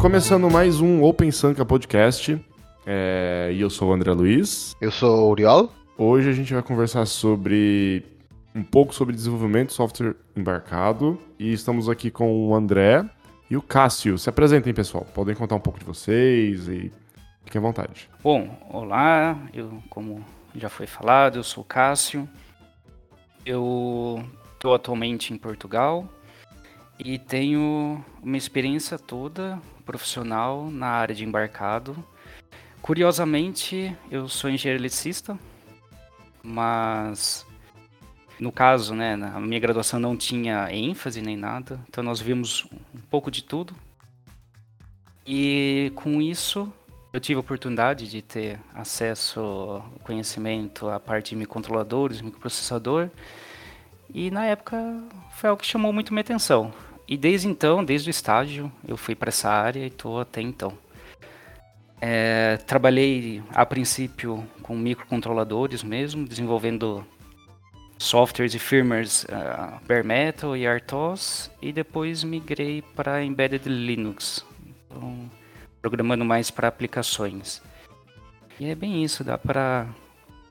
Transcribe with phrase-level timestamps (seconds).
[0.00, 2.40] começando mais um Open Sanka Podcast.
[2.86, 4.76] É, e eu sou o André Luiz.
[4.80, 5.72] Eu sou o Uriol.
[5.96, 8.04] Hoje a gente vai conversar sobre
[8.54, 11.18] um pouco sobre desenvolvimento de software embarcado.
[11.36, 13.04] E estamos aqui com o André
[13.50, 14.16] e o Cássio.
[14.18, 15.04] Se apresentem, pessoal.
[15.12, 16.92] Podem contar um pouco de vocês e
[17.44, 18.08] fiquem à vontade.
[18.22, 19.36] Bom, olá.
[19.52, 22.28] Eu, como já foi falado, eu sou o Cássio.
[23.44, 26.08] Eu estou atualmente em Portugal
[26.98, 31.96] e tenho uma experiência toda profissional na área de embarcado.
[32.82, 35.38] Curiosamente, eu sou engenheiro eletricista,
[36.42, 37.46] mas
[38.38, 43.00] no caso, né, a minha graduação não tinha ênfase nem nada, então nós vimos um
[43.10, 43.74] pouco de tudo.
[45.26, 46.72] E com isso,
[47.12, 53.10] eu tive a oportunidade de ter acesso ao conhecimento à parte de microcontroladores, microprocessador,
[54.12, 54.76] e na época
[55.32, 56.72] foi algo que chamou muito minha atenção.
[57.08, 60.76] E desde então, desde o estágio, eu fui para essa área e estou até então.
[62.00, 67.04] É, trabalhei a princípio com microcontroladores mesmo, desenvolvendo
[67.98, 74.44] softwares e firmwares uh, bare metal e RTOS, e depois migrei para embedded Linux,
[74.86, 75.28] então,
[75.80, 77.60] programando mais para aplicações.
[78.60, 79.88] E é bem isso, dá para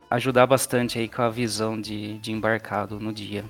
[0.10, 3.46] ajudar bastante aí com a visão de, de embarcado no dia.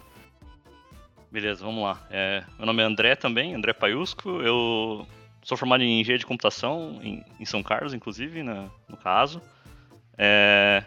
[1.31, 2.01] Beleza, vamos lá.
[2.09, 4.41] É, meu nome é André também, André Paiusco.
[4.41, 5.05] Eu
[5.43, 9.41] sou formado em engenharia de computação em, em São Carlos, inclusive, na, no caso.
[10.17, 10.83] É,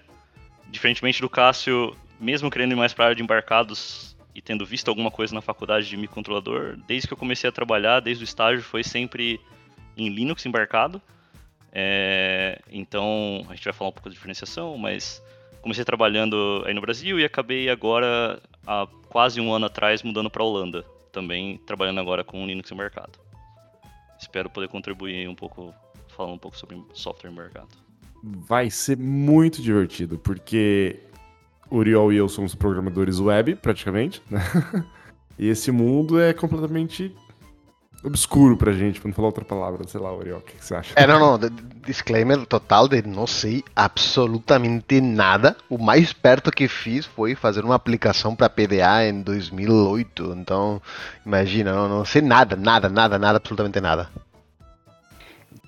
[0.68, 4.88] diferentemente do Cássio, mesmo querendo ir mais para a área de embarcados e tendo visto
[4.88, 8.62] alguma coisa na faculdade de microcontrolador, desde que eu comecei a trabalhar, desde o estágio,
[8.62, 9.40] foi sempre
[9.96, 11.02] em Linux embarcado.
[11.72, 15.22] É, então, a gente vai falar um pouco da diferenciação, mas
[15.62, 20.42] comecei trabalhando aí no Brasil e acabei agora, há quase um ano atrás, mudando para
[20.42, 20.84] Holanda.
[21.12, 23.18] Também trabalhando agora com Linux embarcado.
[24.18, 25.74] Espero poder contribuir um pouco,
[26.08, 27.68] falando um pouco sobre software embarcado.
[28.22, 31.00] Vai ser muito divertido, porque
[31.70, 34.40] Uriol e eu somos programadores web, praticamente, né?
[35.38, 37.16] E esse mundo é completamente
[38.02, 40.74] obscuro pra gente, pra não falar outra palavra, sei lá, Oriol, o que, que, você
[40.74, 40.92] acha?
[40.96, 41.50] É, não, não,
[41.86, 45.56] disclaimer total de não sei absolutamente nada.
[45.68, 50.80] O mais perto que fiz foi fazer uma aplicação para PDA em 2008, então
[51.24, 54.08] imagina, não, não sei nada, nada, nada, nada, absolutamente nada.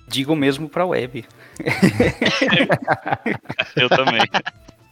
[0.07, 1.25] Digo mesmo pra web.
[3.75, 4.21] Eu também.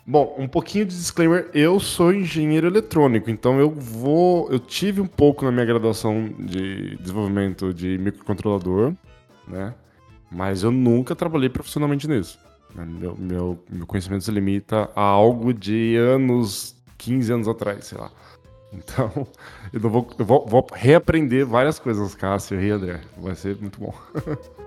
[0.06, 5.06] Bom, um pouquinho de disclaimer, eu sou engenheiro eletrônico, então eu vou, eu tive um
[5.06, 8.94] pouco na minha graduação de desenvolvimento de microcontrolador,
[9.48, 9.74] né?
[10.32, 12.40] Mas eu nunca trabalhei profissionalmente nisso.
[12.74, 18.10] Meu, meu, meu conhecimento se limita a algo de anos, 15 anos atrás, sei lá.
[18.74, 19.28] Então,
[19.72, 23.02] eu, vou, eu vou, vou reaprender várias coisas, Cássio e André.
[23.18, 23.94] Vai ser muito bom.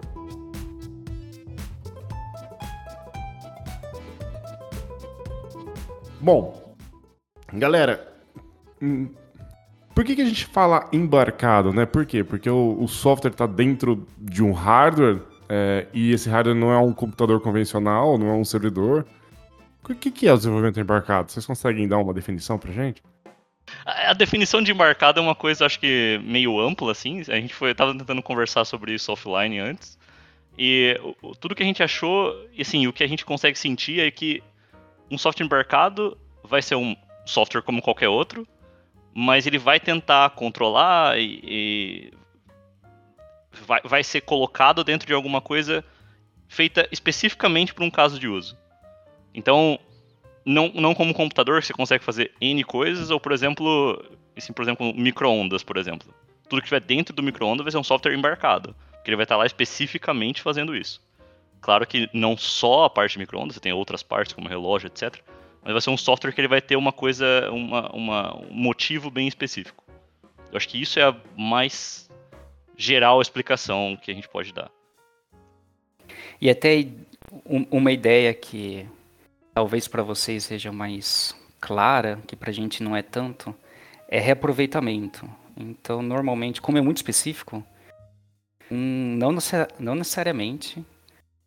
[6.25, 6.75] Bom,
[7.53, 8.11] galera,
[8.81, 9.11] hum,
[9.95, 11.85] por que, que a gente fala embarcado, né?
[11.85, 12.25] Por quê?
[12.25, 15.21] Porque o, o software está dentro de um hardware
[15.51, 19.07] é, e esse hardware não é um computador convencional, não é um servidor.
[19.87, 21.31] O que, que é o desenvolvimento embarcado?
[21.31, 23.03] Vocês conseguem dar uma definição pra gente?
[23.85, 27.21] A definição de embarcado é uma coisa, acho que meio ampla, assim.
[27.29, 29.99] A gente foi, tava tentando conversar sobre isso offline antes.
[30.59, 30.99] E
[31.39, 34.43] tudo que a gente achou, assim, o que a gente consegue sentir é que
[35.11, 38.47] um software embarcado vai ser um software como qualquer outro,
[39.15, 42.13] mas ele vai tentar controlar e, e
[43.67, 45.85] vai, vai ser colocado dentro de alguma coisa
[46.49, 48.57] feita especificamente para um caso de uso.
[49.33, 49.79] Então,
[50.45, 54.05] não, não como computador você consegue fazer N coisas, ou por exemplo,
[54.37, 56.13] assim, por exemplo, microondas, por exemplo.
[56.49, 59.37] Tudo que estiver dentro do microondas vai ser um software embarcado, que ele vai estar
[59.37, 61.01] lá especificamente fazendo isso.
[61.65, 65.19] Claro que não só a parte de microondas, você tem outras partes como relógio, etc.
[65.63, 69.11] Mas vai ser um software que ele vai ter uma coisa, uma, uma, um motivo
[69.11, 69.83] bem específico.
[70.53, 72.11] Eu acho que isso é a mais
[72.77, 74.71] geral explicação que a gente pode dar.
[76.39, 76.87] E até
[77.71, 78.87] uma ideia que
[79.55, 83.55] talvez para vocês seja mais clara, que para a gente não é tanto,
[84.07, 85.27] é reaproveitamento.
[85.57, 87.65] Então, normalmente, como é muito específico,
[88.71, 89.31] um, não,
[89.79, 90.85] não necessariamente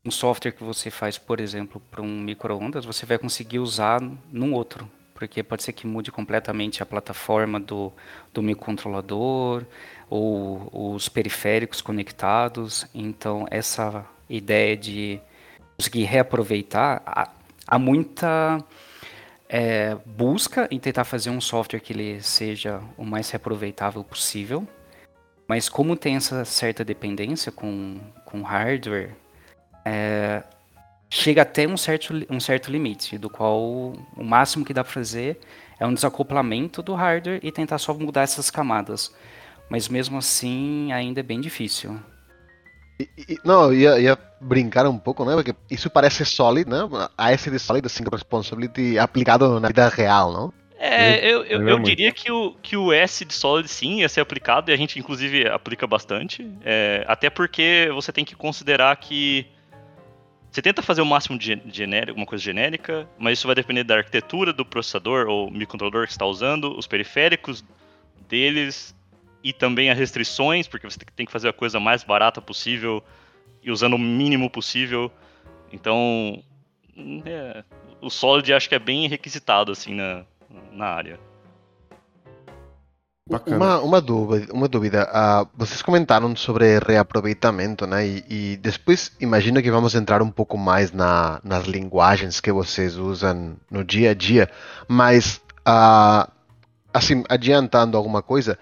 [0.07, 4.01] um software que você faz, por exemplo, para um microondas, você vai conseguir usar
[4.31, 7.91] num outro, porque pode ser que mude completamente a plataforma do,
[8.33, 9.65] do microcontrolador
[10.09, 12.87] ou os periféricos conectados.
[12.95, 15.19] Então, essa ideia de
[15.75, 17.29] conseguir reaproveitar, há,
[17.67, 18.63] há muita
[19.49, 24.65] é, busca em tentar fazer um software que ele seja o mais reaproveitável possível.
[25.49, 29.15] Mas como tem essa certa dependência com, com hardware,
[29.87, 30.43] é,
[31.09, 35.39] chega até um certo, um certo limite, do qual o máximo que dá para fazer
[35.79, 39.13] é um desacoplamento do hardware e tentar só mudar essas camadas.
[39.69, 41.99] Mas mesmo assim, ainda é bem difícil.
[42.99, 45.35] E, e, não, eu ia, ia, brincar um pouco, né?
[45.35, 46.79] Porque isso parece Solid, né?
[47.17, 50.53] A SD Solid Single Responsibility aplicado na vida real, não?
[50.79, 54.21] É, eu, eu, eu, diria que o, que o S de Solid sim ia ser
[54.21, 56.47] aplicado, e a gente inclusive aplica bastante.
[56.63, 59.47] É, até porque você tem que considerar que
[60.51, 63.97] você tenta fazer o máximo de genérico, uma coisa genérica, mas isso vai depender da
[63.97, 67.63] arquitetura do processador ou microcontrolador que está usando, os periféricos
[68.27, 68.95] deles
[69.43, 73.03] e também as restrições, porque você tem que fazer a coisa mais barata possível
[73.61, 75.11] e usando o mínimo possível.
[75.71, 76.43] Então,
[77.25, 77.63] é,
[78.01, 80.25] o Solid acho que é bem requisitado assim na,
[80.71, 81.19] na área.
[83.45, 85.09] Uma, uma dúvida, uma dúvida.
[85.09, 88.07] Uh, vocês comentaram sobre reaproveitamento, né?
[88.07, 92.95] E, e, depois imagino que vamos entrar um pouco mais na, nas linguagens que vocês
[92.95, 94.49] usam no dia a dia.
[94.87, 96.31] Mas, uh,
[96.93, 98.57] assim, adiantando alguma coisa,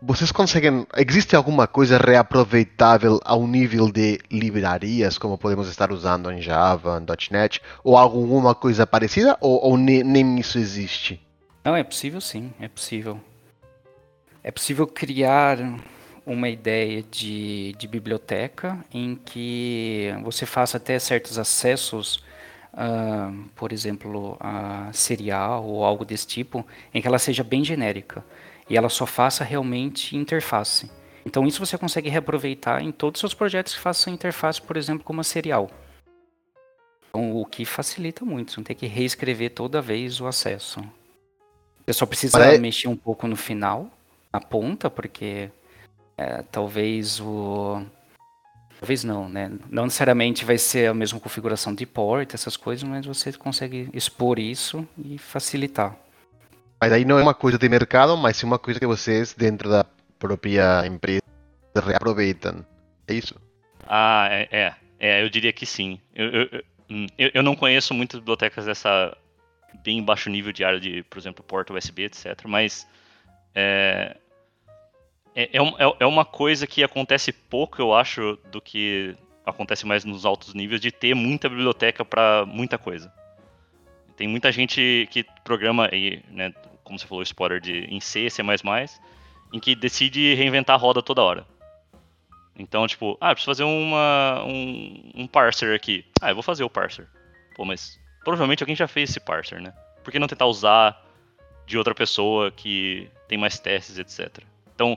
[0.00, 0.86] vocês conseguem.
[0.96, 7.32] Existe alguma coisa reaproveitável ao nível de livrarias, como podemos estar usando em Java, em
[7.32, 11.20] .NET, ou alguma coisa parecida, ou, ou nem, nem isso existe?
[11.64, 13.20] Não, é possível sim, é possível.
[14.46, 15.58] É possível criar
[16.24, 22.22] uma ideia de, de biblioteca em que você faça até certos acessos,
[22.72, 26.64] uh, por exemplo, a serial ou algo desse tipo,
[26.94, 28.24] em que ela seja bem genérica
[28.70, 30.88] e ela só faça realmente interface.
[31.24, 35.02] Então isso você consegue reaproveitar em todos os seus projetos que façam interface, por exemplo,
[35.02, 35.68] como a serial.
[37.10, 40.78] Então, o que facilita muito, você não tem que reescrever toda vez o acesso.
[41.84, 42.56] Você só precisa Para...
[42.58, 43.90] mexer um pouco no final,
[44.36, 45.50] na ponta, porque
[46.16, 47.82] é, talvez o.
[48.78, 49.50] Talvez não, né?
[49.70, 54.38] Não necessariamente vai ser a mesma configuração de porta, essas coisas, mas você consegue expor
[54.38, 55.96] isso e facilitar.
[56.78, 59.70] Mas aí não é uma coisa de mercado, mas sim uma coisa que vocês, dentro
[59.70, 59.86] da
[60.18, 61.22] própria empresa,
[61.74, 62.66] reaproveitam.
[63.08, 63.34] É isso?
[63.88, 64.48] Ah, é.
[64.50, 65.98] É, é eu diria que sim.
[66.14, 66.48] Eu, eu,
[67.16, 69.16] eu, eu não conheço muitas bibliotecas dessa
[69.82, 72.42] bem baixo nível de área de, por exemplo, porta USB, etc.
[72.44, 72.86] Mas
[73.54, 74.14] é,
[75.36, 80.02] é, é, é, é uma coisa que acontece pouco, eu acho, do que acontece mais
[80.02, 83.12] nos altos níveis, de ter muita biblioteca para muita coisa.
[84.16, 88.42] Tem muita gente que programa, aí, né, como você falou, spoiler de, em C, C++,
[89.52, 91.46] em que decide reinventar a roda toda hora.
[92.58, 96.06] Então, tipo, ah, preciso fazer uma, um, um parser aqui.
[96.22, 97.06] Ah, eu vou fazer o parser.
[97.54, 99.74] Pô, mas provavelmente alguém já fez esse parser, né?
[100.02, 101.04] Por que não tentar usar
[101.66, 104.42] de outra pessoa que tem mais testes, etc.
[104.74, 104.96] Então,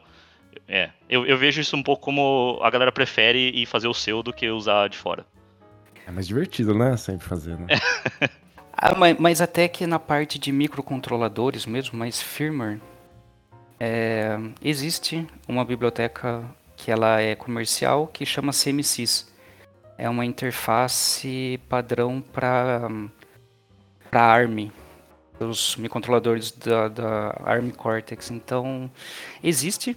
[0.67, 4.21] é, eu, eu vejo isso um pouco como a galera prefere ir fazer o seu
[4.21, 5.25] do que usar de fora.
[6.05, 6.95] É mais divertido, né?
[6.97, 7.67] Sempre fazer, né?
[8.73, 12.79] ah, mas, mas, até que na parte de microcontroladores mesmo, mais firmware,
[13.79, 16.43] é, existe uma biblioteca
[16.75, 19.31] que ela é comercial que chama CMSIS.
[19.97, 22.89] É uma interface padrão para
[24.09, 24.71] para ARM,
[25.39, 28.31] os microcontroladores da, da ARM Cortex.
[28.31, 28.89] Então,
[29.43, 29.95] existe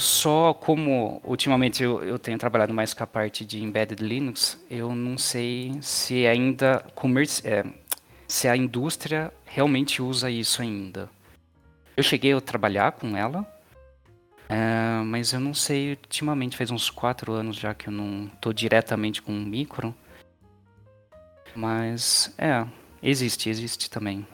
[0.00, 4.94] só como ultimamente eu, eu, tenho trabalhado mais com a parte de embedded Linux, eu
[4.94, 6.84] não sei se ainda
[7.44, 7.64] é,
[8.26, 11.08] se a indústria realmente usa isso ainda.
[11.96, 13.46] Eu cheguei a trabalhar com ela,
[14.48, 18.52] é, mas eu não sei, ultimamente faz uns quatro anos já que eu não estou
[18.52, 19.94] diretamente com um micro.
[21.54, 22.66] Mas é,
[23.02, 24.26] existe, existe também.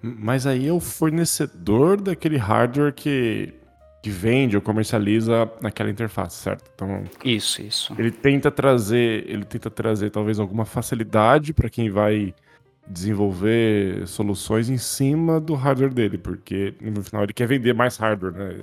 [0.00, 3.52] Mas aí é o fornecedor daquele hardware que
[4.08, 6.70] que vende ou comercializa naquela interface, certo?
[6.74, 7.94] Então, isso, isso.
[7.98, 12.34] Ele tenta trazer, ele tenta trazer talvez alguma facilidade para quem vai
[12.86, 18.32] desenvolver soluções em cima do hardware dele, porque no final ele quer vender mais hardware,
[18.32, 18.60] né?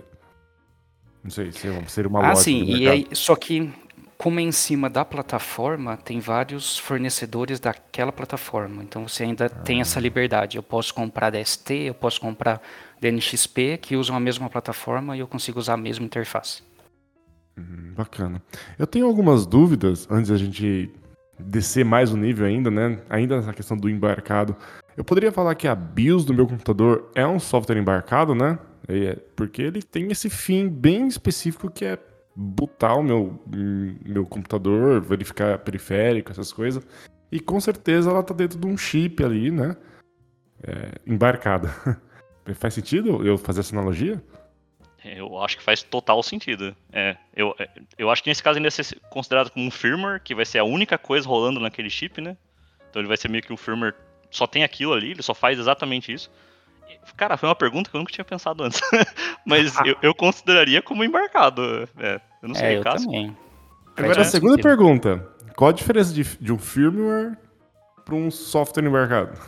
[1.24, 2.40] Não sei se é seria uma ah, lógica.
[2.40, 3.72] Ah, sim, e aí, só que
[4.18, 8.82] como é em cima da plataforma, tem vários fornecedores daquela plataforma.
[8.82, 9.50] Então você ainda ah.
[9.50, 10.58] tem essa liberdade.
[10.58, 12.62] Eu posso comprar da ST, eu posso comprar
[13.02, 16.64] da NXP, que usam a mesma plataforma e eu consigo usar a mesma interface.
[17.58, 18.42] Hum, bacana.
[18.78, 20.92] Eu tenho algumas dúvidas antes da gente
[21.40, 23.00] descer mais o nível ainda, né?
[23.10, 24.56] Ainda nessa questão do embarcado.
[24.96, 28.58] Eu poderia falar que a BIOS do meu computador é um software embarcado, né?
[28.88, 32.00] É, porque ele tem esse fim bem específico que é
[32.36, 33.42] botar o meu,
[34.06, 36.86] meu computador, verificar periférico, essas coisas.
[37.32, 39.76] E com certeza ela está dentro de um chip ali, né?
[40.64, 41.70] É, embarcada.
[42.54, 44.22] Faz sentido eu fazer essa analogia?
[45.04, 46.76] Eu acho que faz total sentido.
[46.92, 50.20] É, eu, é, eu acho que nesse caso ainda vai ser considerado como um firmware,
[50.22, 52.36] que vai ser a única coisa rolando naquele chip, né?
[52.90, 53.94] Então ele vai ser meio que um firmware,
[54.32, 56.32] só tem aquilo ali, ele só faz exatamente isso.
[57.16, 58.82] Cara, foi uma pergunta que eu nunca tinha pensado antes.
[59.46, 61.88] Mas eu, eu, consideraria como embarcado.
[61.98, 63.06] É, eu não sei, é, eu caso.
[63.06, 63.36] também.
[63.96, 65.28] Agora, a segunda pergunta.
[65.56, 67.38] Qual a diferença de, de um firmware
[68.04, 69.40] para um software embarcado?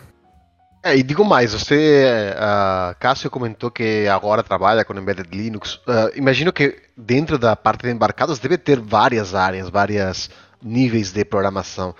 [0.88, 5.75] É, e digo mais, você, uh, Cássio comentou que agora trabalha com Embedded Linux.
[5.75, 10.29] Uh, imagino que dentro da parte de embarcados deve ter várias áreas, várias
[10.63, 11.94] níveis de programação.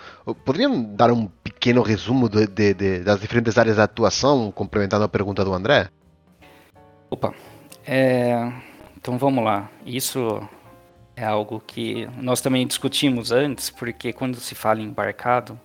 [0.46, 5.10] Poderiam dar um pequeno resumo de, de, de, das diferentes áreas de atuação, complementando a
[5.10, 5.89] pergunta do André?
[7.10, 7.34] Opa,
[7.86, 8.50] é...
[8.96, 9.70] então vamos lá.
[9.86, 10.41] Isso
[11.13, 15.60] é algo que nós também discutimos antes, porque quando se fala em embarcado,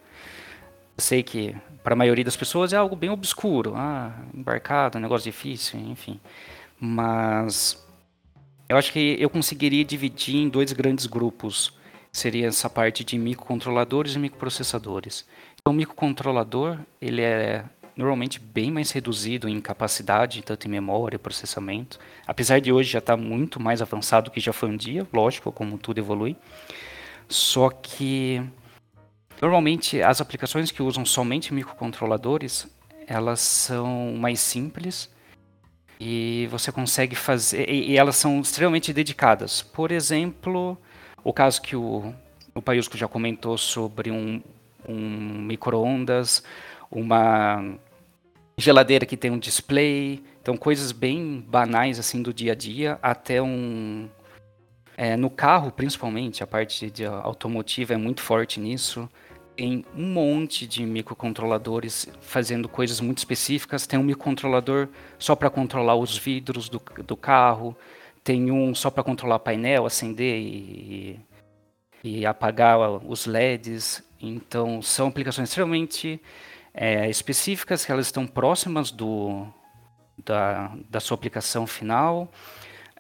[0.98, 3.74] eu sei que para a maioria das pessoas é algo bem obscuro.
[3.76, 6.20] Ah, embarcado, negócio difícil, enfim.
[6.78, 7.82] Mas
[8.68, 11.72] eu acho que eu conseguiria dividir em dois grandes grupos.
[12.10, 15.26] Seria essa parte de microcontroladores e microprocessadores.
[15.60, 17.64] Então, o microcontrolador, ele é
[17.96, 21.98] normalmente bem mais reduzido em capacidade, tanto em memória, processamento.
[22.26, 25.06] Apesar de hoje já estar tá muito mais avançado do que já foi um dia,
[25.12, 26.36] lógico, como tudo evolui.
[27.28, 28.42] Só que
[29.42, 32.68] Normalmente, as aplicações que usam somente microcontroladores,
[33.08, 35.10] elas são mais simples
[35.98, 39.60] e você consegue fazer e, elas são extremamente dedicadas.
[39.60, 40.78] Por exemplo,
[41.24, 42.14] o caso que o
[42.54, 44.42] o Paiusco já comentou sobre um,
[44.86, 46.42] um micro-ondas,
[46.90, 47.78] uma
[48.58, 53.40] geladeira que tem um display, então coisas bem banais assim do dia a dia, até
[53.40, 54.08] um
[54.94, 59.08] é, no carro principalmente a parte de automotiva é muito forte nisso
[59.62, 63.86] tem um monte de microcontroladores fazendo coisas muito específicas.
[63.86, 64.88] Tem um microcontrolador
[65.20, 67.76] só para controlar os vidros do, do carro,
[68.24, 71.20] tem um só para controlar painel, acender e,
[72.02, 72.76] e, apagar
[73.06, 74.02] os LEDs.
[74.20, 76.20] Então, são aplicações extremamente
[76.74, 79.46] é, específicas, que elas estão próximas do,
[80.24, 82.32] da, da sua aplicação final.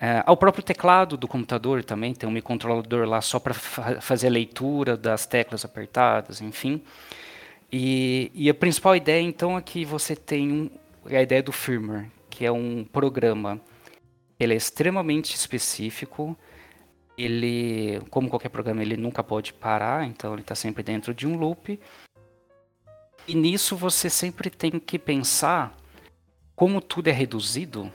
[0.04, 4.26] É, ao próprio teclado do computador também, tem um microcontrolador lá só para fa fazer
[4.26, 6.82] a leitura das teclas apertadas, enfim.
[7.70, 10.70] E, e, a principal ideia, então, é que você tem um,
[11.06, 13.60] a ideia do firmware, que é um programa.
[14.40, 16.36] Ele é extremamente específico,
[17.16, 21.38] ele, como qualquer programa, ele nunca pode parar, então ele está sempre dentro de um
[21.38, 21.78] loop.
[23.28, 25.78] E nisso você sempre tem que pensar
[26.56, 27.88] como tudo é reduzido,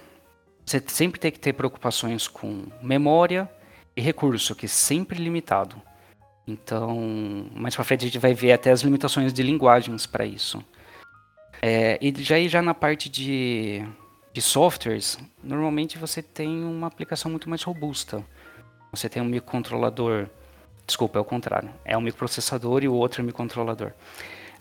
[0.67, 3.49] você sempre tem que ter preocupações com memória
[3.95, 5.81] e recurso, que é sempre limitado.
[6.45, 10.61] Então, mais para frente a gente vai ver até as limitações de linguagens para isso.
[11.61, 13.81] É, e já já na parte de,
[14.33, 18.21] de softwares, normalmente você tem uma aplicação muito mais robusta.
[18.91, 20.27] Você tem um microcontrolador,
[20.85, 21.69] desculpa, é o contrário.
[21.85, 23.93] É um microprocessador e o outro é um microcontrolador.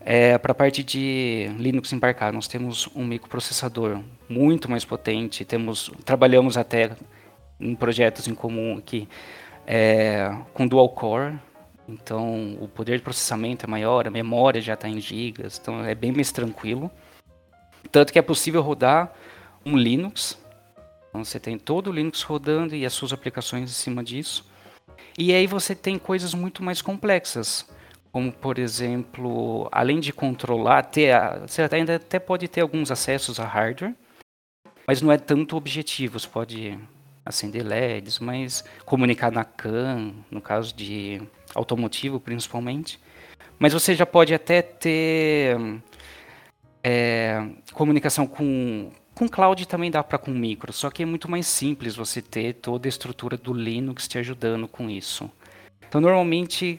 [0.09, 5.45] É, Para a parte de Linux embarcado, nós temos um microprocessador muito mais potente.
[5.45, 6.93] Temos, trabalhamos até
[7.59, 9.09] em projetos em comum aqui
[9.67, 11.37] é, com dual core.
[11.89, 15.95] Então, o poder de processamento é maior, a memória já está em gigas, então é
[15.95, 16.89] bem mais tranquilo.
[17.91, 19.13] Tanto que é possível rodar
[19.65, 20.39] um Linux.
[21.09, 24.49] Então, você tem todo o Linux rodando e as suas aplicações em cima disso.
[25.19, 27.67] E aí você tem coisas muito mais complexas
[28.17, 33.39] como por exemplo, além de controlar, ter a, você ainda até pode ter alguns acessos
[33.39, 33.95] a hardware,
[34.87, 36.19] mas não é tanto objetivo.
[36.19, 36.79] Você pode
[37.27, 41.21] acender LEDs, mas comunicar na CAN, no caso de
[41.55, 42.99] automotivo principalmente.
[43.59, 45.59] Mas você já pode até ter
[46.83, 51.47] é, comunicação com com cloud também dá para com micro, só que é muito mais
[51.47, 55.31] simples você ter toda a estrutura do Linux te ajudando com isso.
[55.87, 56.79] Então, normalmente,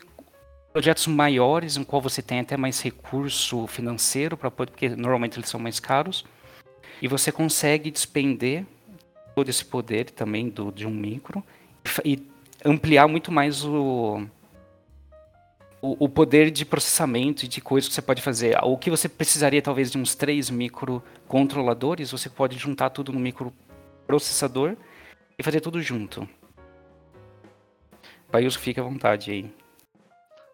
[0.77, 5.59] projetos maiores, em qual você tem até mais recurso financeiro, para porque normalmente eles são
[5.59, 6.23] mais caros,
[7.01, 8.63] e você consegue despender
[9.33, 11.43] todo esse poder também do, de um micro
[12.05, 12.23] e
[12.63, 14.27] ampliar muito mais o,
[15.81, 18.55] o, o, poder de processamento e de coisas que você pode fazer.
[18.63, 24.77] O que você precisaria talvez de uns três microcontroladores, você pode juntar tudo no microprocessador
[25.39, 26.29] e fazer tudo junto.
[28.31, 29.51] País fica à vontade aí.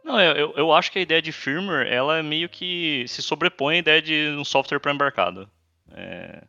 [0.03, 3.79] Não, eu, eu acho que a ideia de firmware, ela meio que se sobrepõe à
[3.79, 5.49] ideia de um software para embarcado.
[5.91, 6.43] É...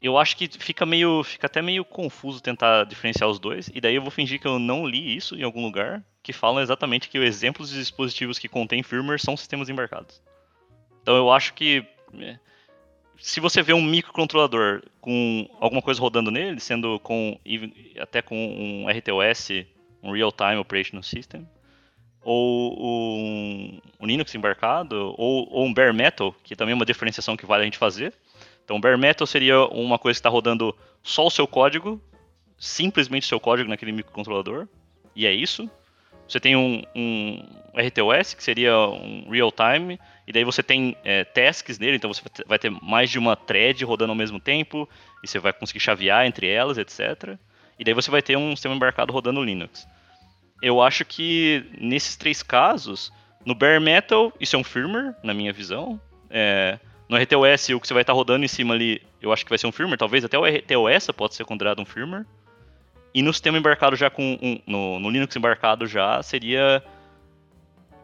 [0.00, 3.94] Eu acho que fica meio, fica até meio confuso tentar diferenciar os dois, e daí
[3.94, 7.18] eu vou fingir que eu não li isso em algum lugar, que falam exatamente que
[7.18, 10.22] os exemplos de dispositivos que contêm firmware são sistemas embarcados.
[11.00, 11.86] Então eu acho que
[12.20, 12.38] é,
[13.18, 17.38] se você vê um microcontrolador com alguma coisa rodando nele, sendo com
[17.98, 19.64] até com um RTOS,
[20.02, 21.48] um Real Time Operational System,
[22.24, 27.36] ou um, um Linux embarcado, ou, ou, um bare metal, que também é uma diferenciação
[27.36, 28.14] que vale a gente fazer.
[28.64, 32.00] Então, bare metal seria uma coisa que está rodando só o seu código,
[32.58, 34.66] simplesmente o seu código naquele microcontrolador,
[35.14, 35.70] e é isso.
[36.26, 41.24] Você tem um, um RTOS, que seria um real time, e daí você tem é,
[41.24, 44.88] tasks nele, então você vai ter mais de uma thread rodando ao mesmo tempo,
[45.22, 47.36] e você vai conseguir chavear entre elas, etc.
[47.78, 49.86] E daí você vai ter um sistema embarcado rodando Linux.
[50.62, 53.12] Eu acho que nesses três casos,
[53.44, 56.00] no bare metal, isso é um firmware, na minha visão.
[56.30, 59.50] É, no RTOS, o que você vai estar rodando em cima ali, eu acho que
[59.50, 62.24] vai ser um firmware, talvez até o RTOS pode ser considerado um firmware.
[63.14, 64.36] E no sistema embarcado já com.
[64.42, 66.82] Um, no, no, Linux embarcado já seria.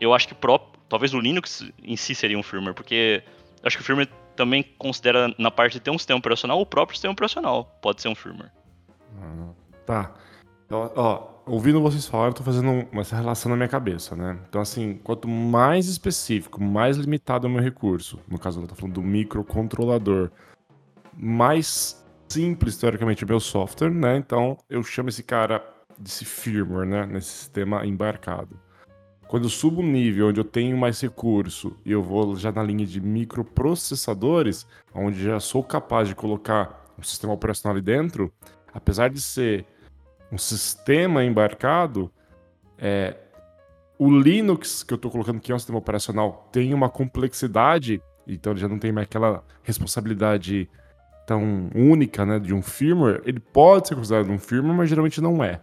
[0.00, 0.80] Eu acho que próprio.
[0.88, 3.22] Talvez o Linux em si seria um firmware, porque
[3.60, 6.66] eu acho que o firmware também considera na parte de ter um sistema operacional o
[6.66, 7.64] próprio sistema operacional.
[7.82, 8.52] Pode ser um firmware.
[9.84, 10.14] Tá.
[10.70, 14.38] Ó, ó, ouvindo vocês falar, eu tô fazendo essa relação na minha cabeça, né?
[14.48, 18.74] Então, assim, quanto mais específico, mais limitado é o meu recurso, no caso eu tô
[18.74, 20.30] falando do microcontrolador,
[21.16, 24.16] mais simples, teoricamente, o meu software, né?
[24.16, 25.62] Então eu chamo esse cara
[25.98, 27.06] desse firmware, né?
[27.06, 28.58] Nesse sistema embarcado.
[29.26, 32.64] Quando eu subo um nível onde eu tenho mais recurso e eu vou já na
[32.64, 38.32] linha de microprocessadores, onde já sou capaz de colocar um sistema operacional ali dentro,
[38.74, 39.64] apesar de ser
[40.32, 42.10] um sistema embarcado,
[42.78, 43.16] é,
[43.98, 48.52] o Linux que eu estou colocando, que é um sistema operacional, tem uma complexidade, então
[48.52, 50.68] ele já não tem mais aquela responsabilidade
[51.26, 55.44] tão única, né, de um firmware, ele pode ser considerado um firmware, mas geralmente não
[55.44, 55.60] é.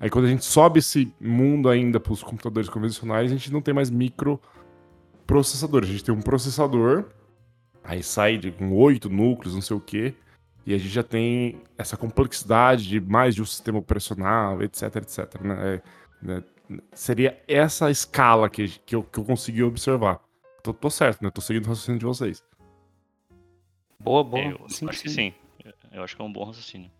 [0.00, 3.60] Aí quando a gente sobe esse mundo ainda para os computadores convencionais, a gente não
[3.60, 5.88] tem mais microprocessadores.
[5.88, 7.06] A gente tem um processador,
[7.82, 10.14] aí sai com oito núcleos, não sei o quê,
[10.68, 15.40] e a gente já tem essa complexidade de mais de um sistema operacional, etc, etc.
[15.40, 15.56] Né?
[15.74, 15.82] É,
[16.20, 16.44] né?
[16.92, 20.20] Seria essa escala que, que, eu, que eu consegui observar.
[20.62, 21.30] Tô, tô certo, né?
[21.30, 22.44] Tô seguindo o raciocínio de vocês.
[23.98, 24.44] Boa, boa.
[24.44, 25.04] Eu sim, acho sim.
[25.04, 25.34] que sim.
[25.90, 26.90] Eu acho que é um bom raciocínio.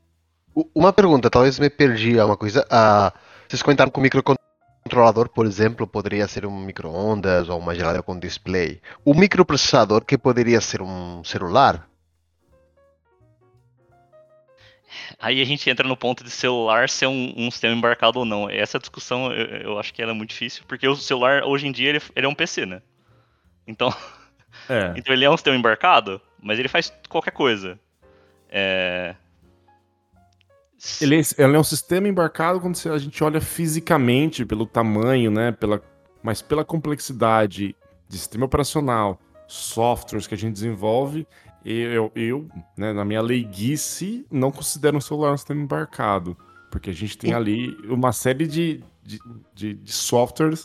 [0.74, 2.62] Uma pergunta, talvez me perdi alguma coisa.
[2.62, 8.02] Uh, vocês comentaram que o microcontrolador, por exemplo, poderia ser um micro-ondas ou uma geladeira
[8.02, 8.81] com display.
[9.04, 11.87] O microprocessador, que poderia ser um celular?
[15.18, 18.48] Aí a gente entra no ponto de celular ser um, um sistema embarcado ou não.
[18.50, 21.72] Essa discussão eu, eu, acho que ela é muito difícil, porque o celular hoje em
[21.72, 22.82] dia ele, ele é um PC, né?
[23.66, 23.94] Então,
[24.68, 24.92] é.
[24.96, 27.78] então ele é um sistema embarcado, mas ele faz qualquer coisa.
[28.50, 29.14] É...
[31.00, 35.52] Ele, é, ele é um sistema embarcado quando a gente olha fisicamente pelo tamanho, né?
[35.52, 35.82] Pela,
[36.22, 37.74] mas pela complexidade
[38.08, 41.26] de sistema operacional, softwares que a gente desenvolve,
[41.64, 46.36] eu, eu né, na minha leiguice, não considero um celular um sistema embarcado.
[46.70, 49.18] Porque a gente tem ali uma série de, de,
[49.54, 50.64] de, de softwares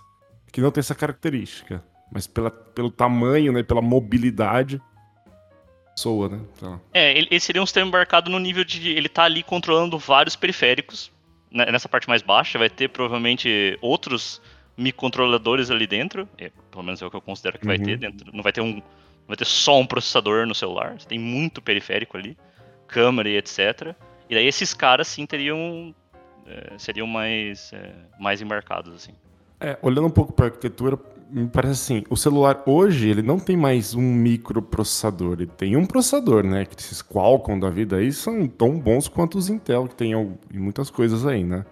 [0.51, 1.83] que não tem essa característica.
[2.11, 4.79] Mas pela, pelo tamanho, né, pela mobilidade,
[5.95, 6.39] soa, né?
[6.93, 8.89] É, ele, ele, seria um sistema embarcado no nível de.
[8.89, 11.11] Ele tá ali controlando vários periféricos.
[11.51, 14.41] Né, nessa parte mais baixa, vai ter provavelmente outros
[14.77, 16.27] microcontroladores ali dentro.
[16.37, 17.75] É, pelo menos é o que eu considero que uhum.
[17.75, 18.31] vai ter dentro.
[18.33, 18.81] Não vai ter um.
[19.27, 20.99] Vai ter só um processador no celular.
[20.99, 22.37] Você tem muito periférico ali.
[22.87, 23.95] Câmera e etc.
[24.29, 25.93] E daí esses caras sim teriam.
[26.45, 29.13] É, seriam mais, é, mais embarcados, assim.
[29.59, 30.99] É, olhando um pouco para a arquitetura,
[31.31, 35.85] me parece assim, o celular hoje, ele não tem mais um microprocessador, ele tem um
[35.85, 36.65] processador, né?
[36.65, 40.59] Que esses Qualcomm da vida aí são tão bons quanto os Intel, que tem em
[40.59, 41.65] muitas coisas aí, né?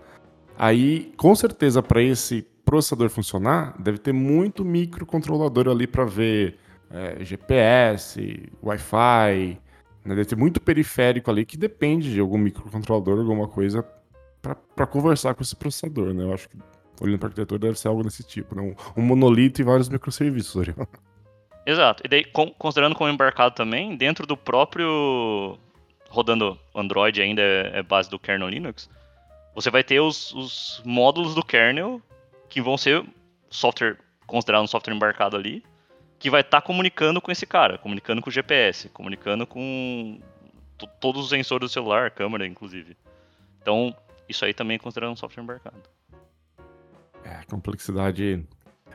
[0.57, 6.57] Aí, com certeza, para esse processador funcionar, deve ter muito microcontrolador ali para ver
[6.93, 9.57] é, GPS, Wi-Fi,
[10.05, 10.15] né?
[10.15, 13.85] deve ter muito periférico ali que depende de algum microcontrolador, alguma coisa
[14.75, 16.23] para conversar com esse processador, né?
[16.23, 16.57] Eu acho que
[16.99, 18.61] olhando para arquitetura, deve ser algo desse tipo, né?
[18.61, 20.67] Um, um monolito e vários microserviços.
[21.65, 22.03] Exato.
[22.05, 22.25] E daí,
[22.57, 25.57] considerando como embarcado também, dentro do próprio
[26.09, 28.89] rodando Android ainda é, é base do kernel Linux,
[29.55, 32.01] você vai ter os, os, módulos do kernel
[32.49, 33.03] que vão ser
[33.49, 35.63] software considerado um software embarcado ali,
[36.21, 40.19] que vai estar tá comunicando com esse cara, comunicando com o GPS, comunicando com
[40.99, 42.95] todos os sensores do celular, câmera inclusive.
[43.59, 43.93] Então,
[44.29, 45.81] isso aí também é considerado um software embarcado.
[47.25, 48.45] É, complexidade.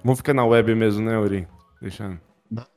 [0.05, 1.49] Vamos ficar na web mesmo, né, Uri?
[1.83, 2.17] Deixa.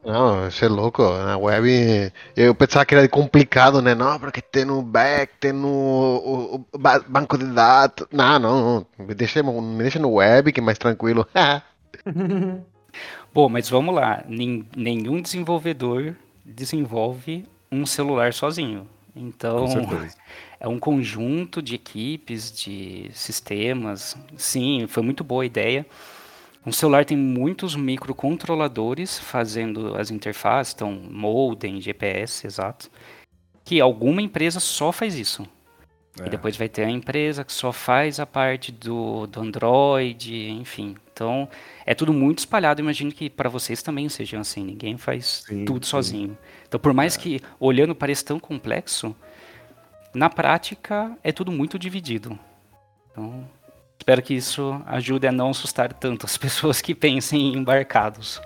[0.03, 1.03] Não, isso é louco.
[1.03, 3.93] Na web eu pensava que era complicado, né?
[3.93, 8.07] Não, porque tem no back, tem no o, o banco de dados.
[8.11, 11.27] Não, não, Me deixa, me deixa no web que é mais tranquilo.
[13.33, 14.23] Bom, mas vamos lá.
[14.27, 18.87] nenhum desenvolvedor desenvolve um celular sozinho.
[19.15, 19.67] Então,
[20.59, 24.17] é um conjunto de equipes, de sistemas.
[24.37, 25.85] Sim, foi muito boa a ideia.
[26.65, 32.91] Um celular tem muitos microcontroladores fazendo as interfaces, então modem, GPS, exato.
[33.63, 35.47] Que alguma empresa só faz isso.
[36.19, 36.27] É.
[36.27, 40.95] E depois vai ter a empresa que só faz a parte do, do Android, enfim.
[41.11, 41.49] Então,
[41.85, 42.81] é tudo muito espalhado.
[42.81, 44.63] Imagino que para vocês também sejam assim.
[44.63, 45.89] Ninguém faz sim, tudo sim.
[45.91, 46.37] sozinho.
[46.67, 47.19] Então, por mais é.
[47.19, 49.15] que olhando pareça tão complexo,
[50.13, 52.37] na prática é tudo muito dividido.
[53.11, 53.47] Então,
[53.97, 58.41] espero que isso ajude a não assustar tanto as pessoas que pensem em embarcados.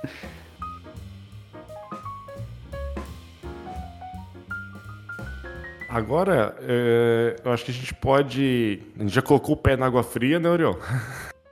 [5.94, 8.82] Agora, é, eu acho que a gente pode.
[8.98, 10.80] A gente já colocou o pé na água fria, né, Oriol?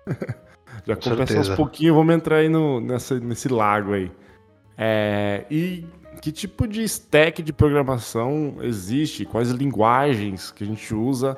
[0.84, 4.12] já começa aos pouquinhos, vamos entrar aí no, nessa, nesse lago aí.
[4.76, 5.86] É, e
[6.24, 9.26] que tipo de stack de programação existe?
[9.26, 11.38] Quais linguagens que a gente usa?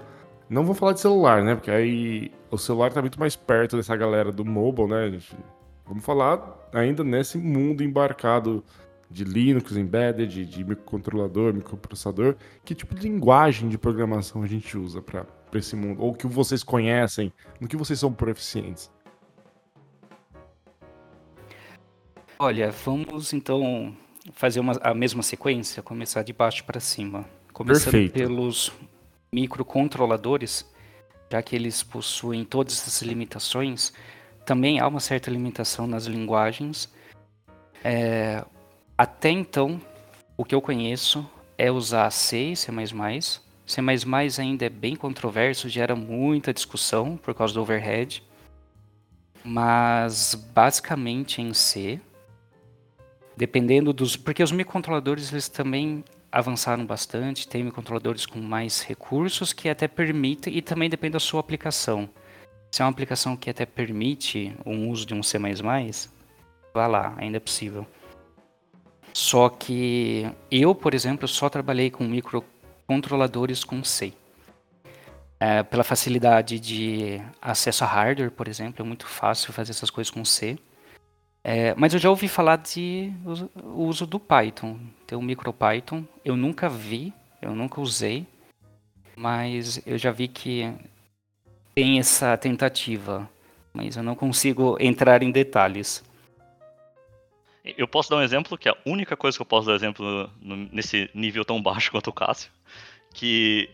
[0.49, 1.55] Não vou falar de celular, né?
[1.55, 5.09] Porque aí o celular está muito mais perto dessa galera do mobile, né?
[5.09, 5.35] Gente?
[5.85, 8.63] Vamos falar ainda nesse mundo embarcado
[9.13, 14.75] de Linux embedded, de, de microcontrolador, microprocessador, que tipo de linguagem de programação a gente
[14.75, 16.01] usa para esse mundo?
[16.01, 18.91] Ou que vocês conhecem, no que vocês são proficientes?
[22.39, 23.95] Olha, vamos então
[24.33, 27.23] fazer uma, a mesma sequência, começar de baixo para cima.
[27.53, 28.13] Começando Perfeito.
[28.13, 28.73] pelos
[29.31, 30.67] microcontroladores,
[31.31, 33.93] já que eles possuem todas essas limitações,
[34.43, 36.91] também há uma certa limitação nas linguagens.
[37.83, 38.43] É,
[39.03, 39.81] até então,
[40.37, 42.71] o que eu conheço é usar C e C++.
[43.65, 43.81] C++
[44.39, 48.23] ainda é bem controverso, gera muita discussão por causa do overhead.
[49.43, 51.99] Mas basicamente em C,
[53.35, 59.67] dependendo dos, porque os microcontroladores eles também avançaram bastante, tem microcontroladores com mais recursos que
[59.67, 62.09] até permitem e também depende da sua aplicação.
[62.71, 65.37] Se é uma aplicação que até permite o uso de um C++,
[66.73, 67.85] vá lá, ainda é possível.
[69.13, 74.11] Só que eu, por exemplo, só trabalhei com microcontroladores com C.
[75.39, 80.09] É, pela facilidade de acesso a hardware, por exemplo, é muito fácil fazer essas coisas
[80.09, 80.57] com C.
[81.43, 83.11] É, mas eu já ouvi falar de
[83.61, 84.79] o uso do Python.
[85.05, 86.05] Tem o MicroPython.
[86.23, 88.25] Eu nunca vi, eu nunca usei,
[89.15, 90.73] mas eu já vi que
[91.75, 93.29] tem essa tentativa.
[93.73, 96.03] Mas eu não consigo entrar em detalhes.
[97.63, 100.29] Eu posso dar um exemplo, que é a única coisa que eu posso dar exemplo
[100.41, 102.51] no, nesse nível tão baixo quanto o Cássio,
[103.13, 103.69] que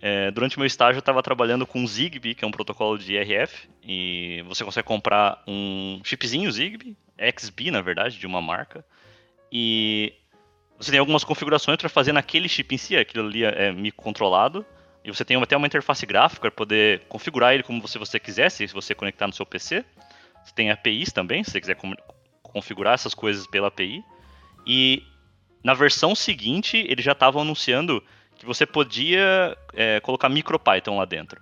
[0.00, 3.68] é, durante meu estágio eu estava trabalhando com Zigbee, que é um protocolo de IRF,
[3.82, 6.96] e você consegue comprar um chipzinho Zigbee,
[7.36, 8.84] XB na verdade, de uma marca,
[9.50, 10.12] e
[10.78, 14.64] você tem algumas configurações para fazer naquele chip em si, aquilo ali é microcontrolado,
[15.04, 18.50] e você tem até uma interface gráfica para poder configurar ele como você, você quiser,
[18.50, 19.84] se você conectar no seu PC.
[20.42, 21.76] Você tem APIs também, se você quiser
[22.54, 24.02] configurar essas coisas pela API.
[24.64, 25.02] E
[25.62, 28.02] na versão seguinte, eles já estavam anunciando
[28.36, 31.40] que você podia é, colocar MicroPython lá dentro.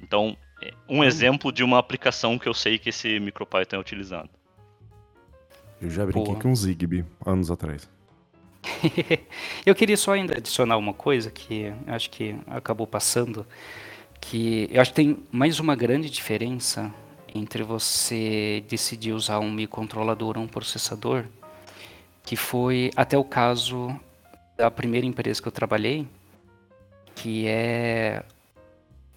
[0.00, 1.04] Então, é um hum.
[1.04, 4.30] exemplo de uma aplicação que eu sei que esse MicroPython é utilizado.
[5.80, 6.40] Eu já brinquei Boa.
[6.40, 7.90] com Zigbee anos atrás.
[9.66, 13.44] eu queria só ainda adicionar uma coisa que acho que acabou passando,
[14.20, 16.92] que eu acho que tem mais uma grande diferença
[17.34, 21.24] entre você decidir usar um microcontrolador ou um processador,
[22.24, 23.98] que foi até o caso
[24.56, 26.06] da primeira empresa que eu trabalhei,
[27.14, 28.22] que é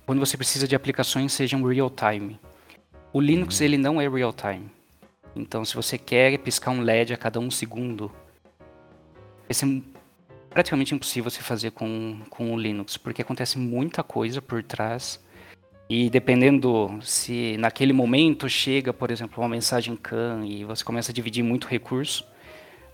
[0.06, 2.40] quando você precisa de aplicações sejam real time.
[3.12, 3.66] O Linux uhum.
[3.66, 4.70] ele não é real time.
[5.36, 8.10] Então, se você quer piscar um LED a cada um segundo,
[9.50, 9.82] esse é
[10.50, 15.20] praticamente impossível você fazer com, com o Linux, porque acontece muita coisa por trás
[15.90, 21.14] e dependendo se naquele momento chega, por exemplo, uma mensagem CAN e você começa a
[21.14, 22.26] dividir muito recurso,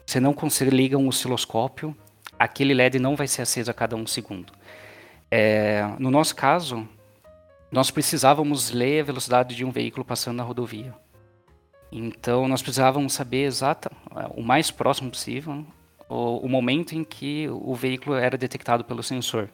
[0.05, 1.95] você não consegue ligar um osciloscópio,
[2.37, 4.51] aquele LED não vai ser aceso a cada um segundo.
[5.29, 6.85] É, no nosso caso,
[7.71, 10.93] nós precisávamos ler a velocidade de um veículo passando na rodovia.
[11.89, 13.89] Então nós precisávamos saber exata,
[14.35, 15.65] o mais próximo possível,
[16.09, 19.49] o, o momento em que o veículo era detectado pelo sensor.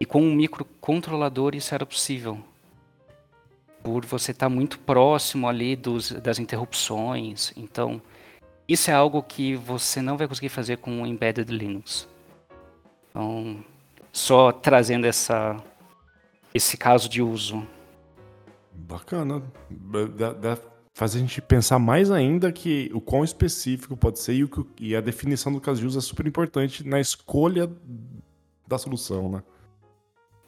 [0.00, 2.38] E com um microcontrolador isso era possível.
[3.82, 7.52] Por você estar tá muito próximo ali dos, das interrupções.
[7.56, 8.00] Então,
[8.66, 12.08] isso é algo que você não vai conseguir fazer com o Embedded Linux.
[13.10, 13.62] Então,
[14.10, 15.56] só trazendo essa,
[16.52, 17.66] esse caso de uso.
[18.72, 19.42] Bacana.
[20.16, 20.58] Dá, dá,
[20.94, 24.96] faz a gente pensar mais ainda que o quão específico pode ser e, o, e
[24.96, 27.70] a definição do caso de uso é super importante na escolha
[28.66, 29.42] da solução, né?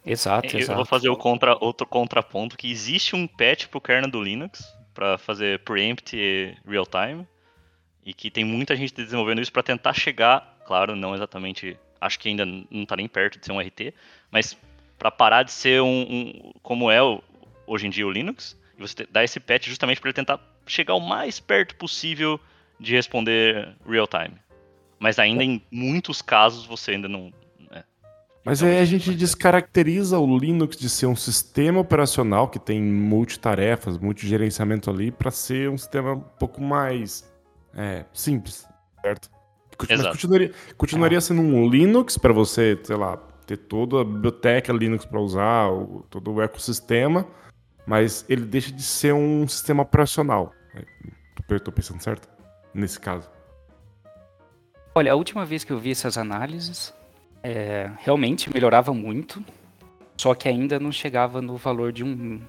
[0.07, 0.73] Exato, eu, exato.
[0.73, 4.63] Eu vou fazer o contra, outro contraponto, que existe um patch pro kernel do Linux
[4.95, 6.17] para fazer preempt
[6.67, 7.27] real time
[8.05, 12.29] e que tem muita gente desenvolvendo isso para tentar chegar, claro, não exatamente, acho que
[12.29, 13.93] ainda não está nem perto de ser um RT,
[14.31, 14.57] mas
[14.97, 17.01] para parar de ser um, um, como é
[17.67, 20.95] hoje em dia o Linux, e você dá esse patch justamente para ele tentar chegar
[20.95, 22.41] o mais perto possível
[22.79, 24.37] de responder real time.
[24.99, 27.33] Mas ainda em muitos casos você ainda não.
[28.47, 33.99] Mas aí a gente descaracteriza o Linux de ser um sistema operacional que tem multitarefas,
[33.99, 37.29] multigerenciamento ali, para ser um sistema um pouco mais
[37.75, 38.65] é, simples,
[39.03, 39.29] certo?
[39.89, 43.17] Mas continuaria, continuaria sendo um Linux para você, sei lá,
[43.49, 45.69] ter toda a biblioteca Linux para usar,
[46.09, 47.27] todo o ecossistema,
[47.85, 50.53] mas ele deixa de ser um sistema operacional.
[51.51, 52.29] Estou pensando certo?
[52.73, 53.29] Nesse caso.
[54.95, 56.95] Olha, a última vez que eu vi essas análises,
[57.47, 59.45] é, realmente melhorava muito,
[60.17, 62.41] só que ainda não chegava no valor de um,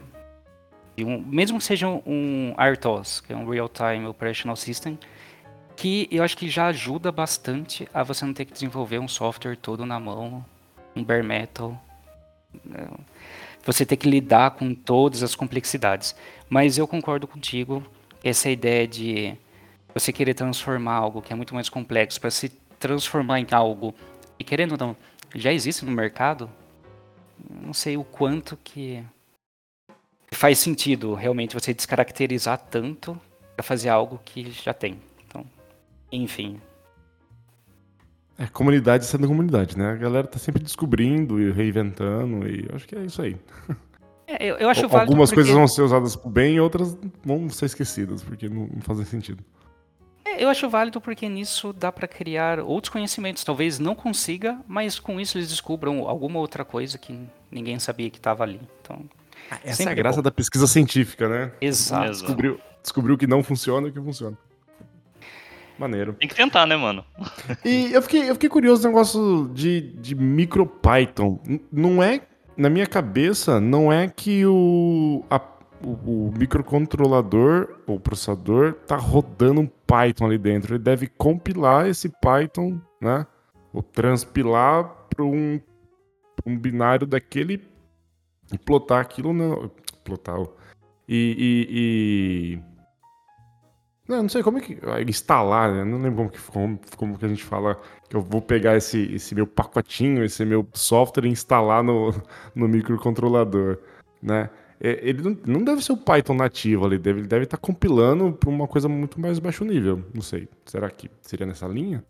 [0.95, 4.97] de um mesmo que seja um RTOS, que é um Real Time Operational System,
[5.75, 9.55] que eu acho que já ajuda bastante a você não ter que desenvolver um software
[9.55, 10.43] todo na mão,
[10.95, 11.79] um bare metal.
[12.65, 12.87] Né?
[13.63, 16.15] Você ter que lidar com todas as complexidades.
[16.49, 17.85] Mas eu concordo contigo,
[18.23, 19.35] essa ideia de
[19.93, 23.93] você querer transformar algo que é muito mais complexo para se transformar em algo
[24.39, 24.97] e querendo ou não,
[25.35, 26.49] já existe no mercado,
[27.49, 29.03] não sei o quanto que
[30.31, 33.19] faz sentido realmente você descaracterizar tanto
[33.55, 34.99] para fazer algo que já tem.
[36.11, 36.61] Enfim.
[38.37, 39.91] É, comunidade sendo comunidade, né?
[39.91, 43.35] A galera tá sempre descobrindo e reinventando, e acho que é isso aí.
[44.29, 45.35] É, eu, eu, acho Algumas porque...
[45.35, 49.05] coisas vão ser usadas pro bem e outras vão ser esquecidas, porque não, não fazem
[49.05, 49.41] sentido.
[50.27, 53.43] É, eu acho válido porque nisso dá para criar outros conhecimentos.
[53.43, 57.17] Talvez não consiga, mas com isso eles descubram alguma outra coisa que
[57.49, 58.59] ninguém sabia que estava ali.
[58.81, 59.05] Então,
[59.49, 60.23] ah, essa é a graça bom.
[60.23, 61.51] da pesquisa científica, né?
[61.61, 62.11] Exato.
[62.11, 64.37] Descobriu, descobriu que não funciona e que funciona.
[65.79, 66.13] Maneiro.
[66.13, 67.05] Tem que tentar, né, mano?
[67.63, 71.39] E eu fiquei, eu fiquei curioso no negócio de, de MicroPython.
[71.71, 72.21] Não é,
[72.57, 75.39] na minha cabeça, não é que o, a,
[75.83, 80.75] o, o microcontrolador, o processador, tá rodando um Python ali dentro.
[80.75, 83.25] Ele deve compilar esse Python, né?
[83.73, 85.59] Ou transpilar para um,
[86.45, 87.65] um binário daquele
[88.51, 89.69] e plotar aquilo no.
[90.03, 90.39] Plotar.
[91.07, 92.77] E, e, e
[94.07, 94.79] não, não sei como é que.
[94.83, 95.83] Ah, instalar, né?
[95.83, 99.13] Não lembro como que, como, como que a gente fala que eu vou pegar esse,
[99.13, 102.11] esse meu pacotinho, esse meu software e instalar no,
[102.55, 103.79] no microcontrolador,
[104.21, 104.49] né?
[104.79, 107.61] É, ele não, não deve ser o Python nativo ali, deve, ele deve estar tá
[107.61, 110.03] compilando para uma coisa muito mais baixo nível.
[110.13, 110.47] Não sei.
[110.65, 112.03] Será que seria nessa linha?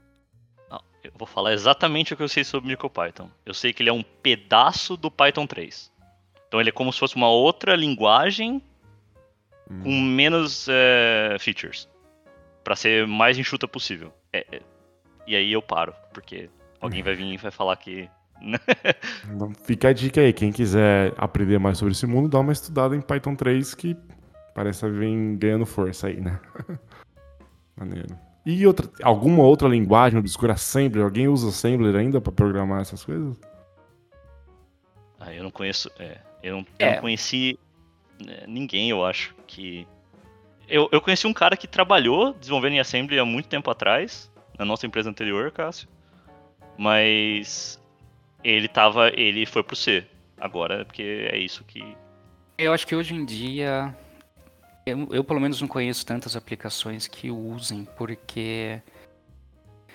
[0.70, 3.30] Não, eu vou falar exatamente o que eu sei sobre MicroPython.
[3.46, 5.92] Eu sei que ele é um pedaço do Python 3.
[6.48, 8.62] Então ele é como se fosse uma outra linguagem
[9.70, 9.84] hum.
[9.84, 11.90] com menos é, features.
[12.64, 14.14] para ser mais enxuta possível.
[14.32, 14.62] É, é,
[15.26, 16.50] e aí eu paro, porque
[16.80, 18.10] alguém vai vir e vai falar que.
[19.64, 23.02] Fica a dica aí, quem quiser aprender mais sobre esse mundo, dá uma estudada em
[23.02, 23.98] Python 3 que
[24.54, 26.40] parece vir ganhando força aí, né?
[27.76, 28.18] Maneiro.
[28.46, 31.04] E outra, alguma outra linguagem obscura Assembler?
[31.04, 33.38] Alguém usa Assembler ainda para programar essas coisas?
[35.20, 35.92] Ah, eu não conheço.
[36.00, 37.02] É, eu, não, eu não é.
[37.02, 37.60] conheci
[38.24, 39.86] né, ninguém, eu acho, que.
[40.68, 44.66] Eu, eu conheci um cara que trabalhou desenvolvendo em Assembly há muito tempo atrás, na
[44.66, 45.88] nossa empresa anterior, Cássio.
[46.78, 47.80] Mas
[48.48, 49.10] ele tava.
[49.10, 50.06] ele foi pro C.
[50.40, 51.84] Agora, porque é isso que.
[52.58, 53.96] Eu acho que hoje em dia.
[54.86, 58.82] Eu, eu pelo menos não conheço tantas aplicações que usem, porque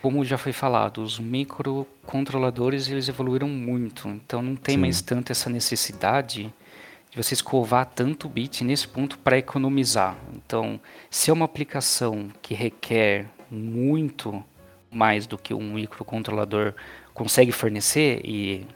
[0.02, 4.80] como já foi falado, os microcontroladores eles evoluíram muito, então não tem Sim.
[4.80, 6.52] mais tanto essa necessidade
[7.10, 10.16] de você escovar tanto bit nesse ponto para economizar.
[10.34, 14.44] Então, se é uma aplicação que requer muito
[14.90, 16.74] mais do que um microcontrolador
[17.14, 18.66] consegue fornecer, e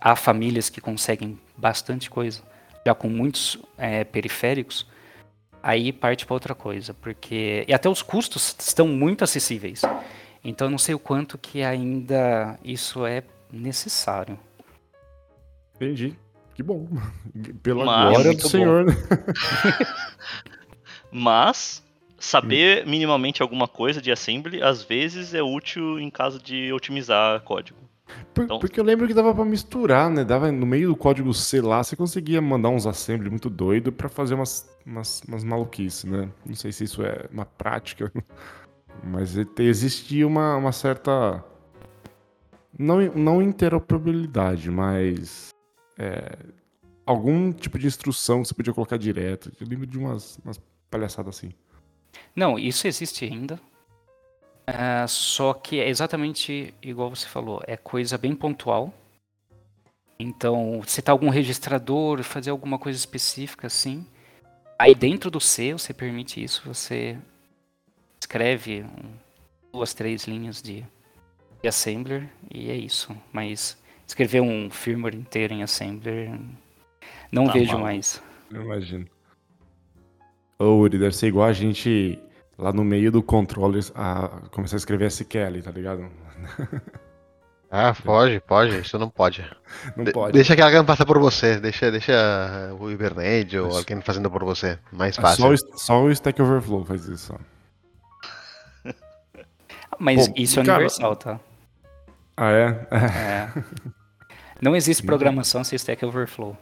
[0.00, 2.42] há famílias que conseguem bastante coisa,
[2.86, 4.86] já com muitos é, periféricos,
[5.62, 9.82] aí parte para outra coisa, porque e até os custos estão muito acessíveis.
[10.42, 14.38] Então não sei o quanto que ainda isso é necessário.
[15.74, 16.16] Entendi.
[16.54, 16.88] Que bom.
[17.62, 18.94] Pela Mas, glória do Senhor, né?
[21.10, 21.82] Mas
[22.18, 27.78] saber minimamente alguma coisa de assembly às vezes é útil em caso de otimizar código.
[28.34, 30.24] Por- Então- Porque eu lembro que dava pra misturar, né?
[30.24, 34.08] Dava no meio do código C lá, você conseguia mandar uns assembly muito doido pra
[34.08, 36.28] fazer umas, umas, umas maluquices, né?
[36.46, 38.10] Não sei se isso é uma prática,
[39.04, 41.44] mas existia uma, uma certa.
[42.78, 45.50] Não, não interoperabilidade, mas.
[45.98, 46.36] é,
[47.04, 49.50] algum tipo de instrução que você podia colocar direto.
[49.60, 51.50] Eu lembro de umas, umas palhaçadas assim.
[52.34, 53.60] Não, isso existe ainda.
[54.66, 58.92] Ah, só que é exatamente igual você falou, é coisa bem pontual.
[60.18, 64.06] Então, se tá algum registrador, fazer alguma coisa específica assim.
[64.78, 67.16] Aí dentro do C você permite isso, você
[68.20, 69.12] escreve um-
[69.72, 70.84] duas, três linhas de,
[71.62, 73.16] de assembler e é isso.
[73.32, 76.38] Mas escrever um firmware inteiro em assembler,
[77.30, 77.84] não Tá vejo maluco.
[77.84, 78.22] mais.
[78.50, 79.06] Eu imagino.
[80.58, 82.18] Ô, Uri, deve ser igual a gente
[82.58, 86.08] lá no meio do controller a começar a escrever SQL, tá ligado?
[87.70, 89.44] Ah, pode, pode, isso não pode.
[89.94, 90.32] Não De- pode.
[90.32, 94.42] Deixa que alguém faça por você, deixa, deixa o Hibernate ou Mas- alguém fazendo por
[94.42, 95.42] você, mais É fácil.
[95.42, 97.34] Só, o, só o Stack Overflow faz isso.
[97.34, 98.90] ó.
[100.00, 101.38] Mas Pô, isso é cara- universal, tá?
[102.38, 102.86] Ah, é?
[102.90, 103.52] É.
[104.62, 106.56] Não existe programação sem Stack Overflow.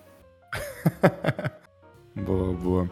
[2.16, 2.90] boa, boa.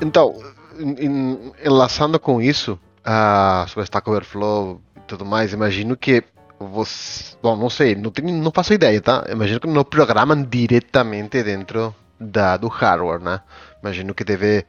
[0.00, 0.34] Então,
[1.64, 6.22] enlaçando com isso, a sobre Stack Overflow e tudo mais, imagino que
[6.58, 9.24] você, bom, não sei, não tenho, não faço ideia, tá?
[9.30, 13.40] Imagino que não programam diretamente dentro da, do hardware, né?
[13.82, 14.64] Imagino que deve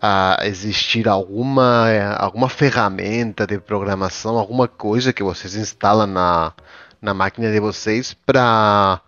[0.00, 6.52] ah, existir alguma alguma ferramenta de programação, alguma coisa que vocês instalam na
[7.00, 9.00] na máquina de vocês para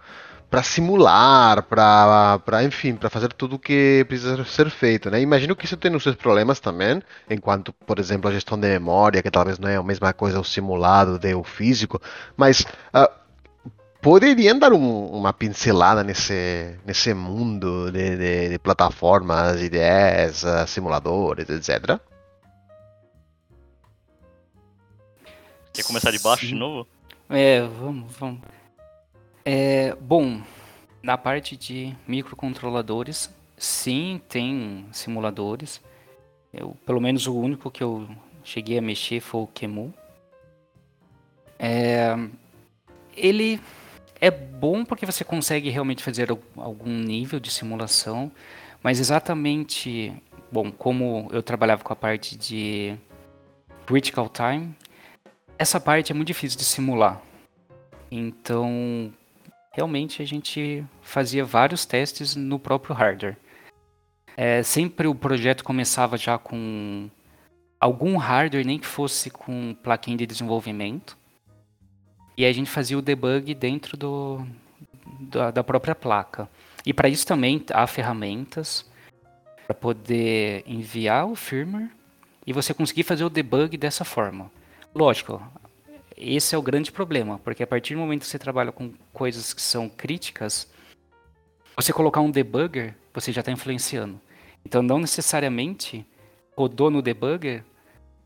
[0.53, 5.19] para simular, para, para enfim, para fazer tudo o que precisa ser feito, né?
[5.19, 9.23] Imagino que isso tem os seus problemas também, enquanto, por exemplo, a gestão de memória,
[9.23, 11.99] que talvez não é a mesma coisa o simulado de o físico,
[12.37, 13.11] mas ah,
[14.03, 21.49] poderiam dar um- uma pincelada nesse, nesse mundo de, de- de plataformas, IDEs, ah, simuladores,
[21.49, 21.99] etc.
[25.73, 26.59] Quer começar de baixo de Sim.
[26.59, 26.87] novo?
[27.31, 28.41] É, vamos, vamos.
[29.45, 30.41] É, bom,
[31.03, 35.81] na parte de microcontroladores, sim, tem simuladores.
[36.53, 38.09] Eu, pelo menos o único que eu
[38.45, 39.93] cheguei a mexer foi o Kemu.
[41.59, 42.15] É,
[43.17, 43.61] ele
[44.21, 48.31] é bom porque você consegue realmente fazer al- algum nível de simulação,
[48.83, 50.13] mas exatamente,
[50.51, 52.97] bom, como eu trabalhava com a parte de
[53.87, 54.75] critical time,
[55.59, 57.21] essa parte é muito difícil de simular.
[58.11, 59.13] Então,
[59.73, 63.37] realmente a gente fazia vários testes no próprio hardware.
[64.37, 67.11] É, sempre o projeto começava já com
[67.81, 71.17] algum hardware, nem que fosse com plaquinha de desenvolvimento.
[72.37, 74.47] E a gente fazia o debug dentro do,
[75.21, 76.49] da, da própria placa.
[76.85, 78.91] E para isso também há ferramentas
[79.67, 81.91] para poder enviar o firmware
[82.47, 84.51] e você conseguir fazer o debug dessa forma.
[84.95, 85.43] Lógico,
[86.23, 89.53] esse é o grande problema, porque a partir do momento que você trabalha com coisas
[89.53, 90.71] que são críticas,
[91.77, 94.21] você colocar um debugger, você já está influenciando.
[94.65, 96.07] Então, não necessariamente
[96.57, 97.65] rodou no debugger,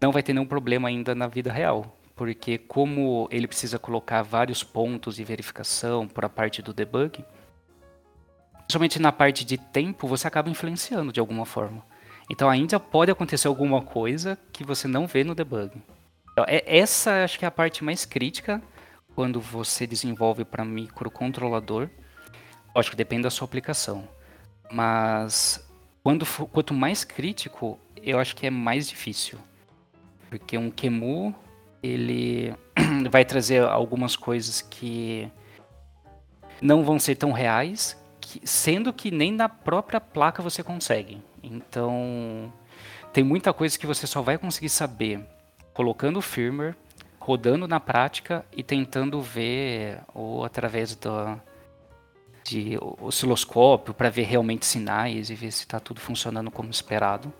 [0.00, 4.62] não vai ter nenhum problema ainda na vida real, porque como ele precisa colocar vários
[4.62, 7.24] pontos de verificação para a parte do debug,
[8.58, 11.84] principalmente na parte de tempo, você acaba influenciando de alguma forma.
[12.28, 15.70] Então, ainda pode acontecer alguma coisa que você não vê no debug.
[16.36, 18.62] Então, é- Essa acho que é a parte mais crítica
[19.14, 21.88] quando você desenvolve para microcontrolador.
[22.74, 24.06] Lógico, depende da sua aplicação.
[24.70, 25.66] Mas
[26.04, 29.38] quando for- quanto mais crítico, eu acho que é mais difícil.
[30.28, 31.34] Porque um QEMU,
[31.82, 32.54] ele
[33.10, 35.32] vai trazer algumas coisas que
[36.60, 41.22] não vão ser tão reais, que- sendo que nem na própria placa você consegue.
[41.42, 42.52] Então,
[43.10, 45.26] tem muita coisa que você só vai conseguir saber
[45.76, 46.74] colocando o firmware,
[47.20, 51.38] rodando na prática e tentando ver ou através do
[52.42, 57.30] de osciloscópio para ver realmente sinais e ver se está tudo funcionando como esperado.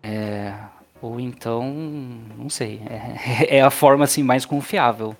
[0.00, 0.54] É,
[1.02, 1.72] ou então,
[2.36, 5.16] não sei, é, é a forma assim mais confiável.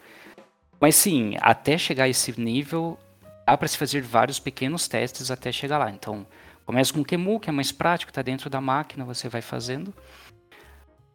[0.79, 2.97] Mas sim, até chegar a esse nível,
[3.45, 5.91] dá para se fazer vários pequenos testes até chegar lá.
[5.91, 6.25] Então,
[6.65, 9.93] começa com o QEMU, que é mais prático, está dentro da máquina, você vai fazendo.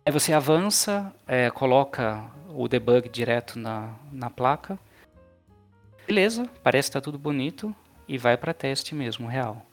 [0.10, 2.24] Aí você avança, é, coloca
[2.56, 4.80] o debug direto na, na placa.
[6.08, 7.76] Beleza, parece que tá tudo bonito
[8.08, 9.64] e vai para teste mesmo, real.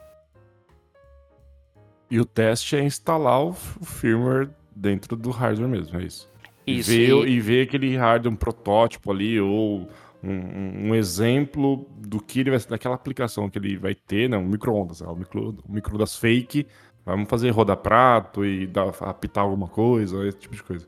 [2.10, 6.30] E o teste é instalar o, firmware dentro do hardware mesmo, é isso.
[6.66, 9.88] Isso, E ver, e- e ver aquele hardware, um protótipo ali, ou
[10.22, 14.36] um, um- um exemplo do que ele vai daquela aplicação que ele vai ter, né?
[14.36, 16.66] Um micro-ondas, micro, o micro-ondas fake.
[17.06, 20.86] Vamos fazer rodar prato e dar, apitar alguma coisa, esse tipo de coisa.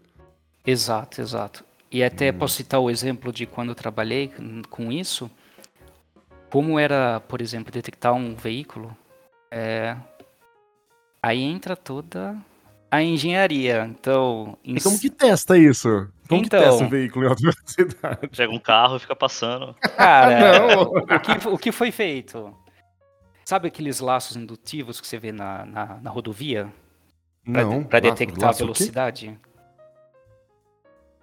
[0.67, 1.65] Exato, exato.
[1.91, 4.31] E até posso citar o exemplo de quando eu trabalhei
[4.69, 5.31] com- isso.
[6.51, 8.95] Como era, por exemplo, detectar um veículo,
[9.51, 9.97] é,
[11.23, 12.37] aí entra toda
[12.91, 13.87] a engenharia.
[13.89, 16.09] Então, em E como que testa isso?
[16.29, 18.29] Como Então- que testa um veículo em alta velocidade?
[18.37, 19.75] Pega um carro e fica passando.
[19.97, 20.83] cara, Não.
[20.83, 22.55] o, que, o que foi feito?
[23.49, 26.71] Sabe aqueles laços indutivos que você vê na, na, na rodovia?
[27.51, 27.83] Pra, Não.
[27.83, 29.41] pra laço- detectar laço a velocidade?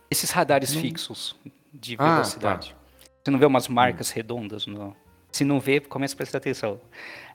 [0.09, 0.81] Esses radares Não.
[0.81, 1.35] fixos
[1.71, 2.75] de Ah, velocidade.
[3.23, 4.95] Você não vê umas marcas redondas no.
[5.31, 6.71] Se não vê, começa a prestar atenção.
[6.73, 6.81] No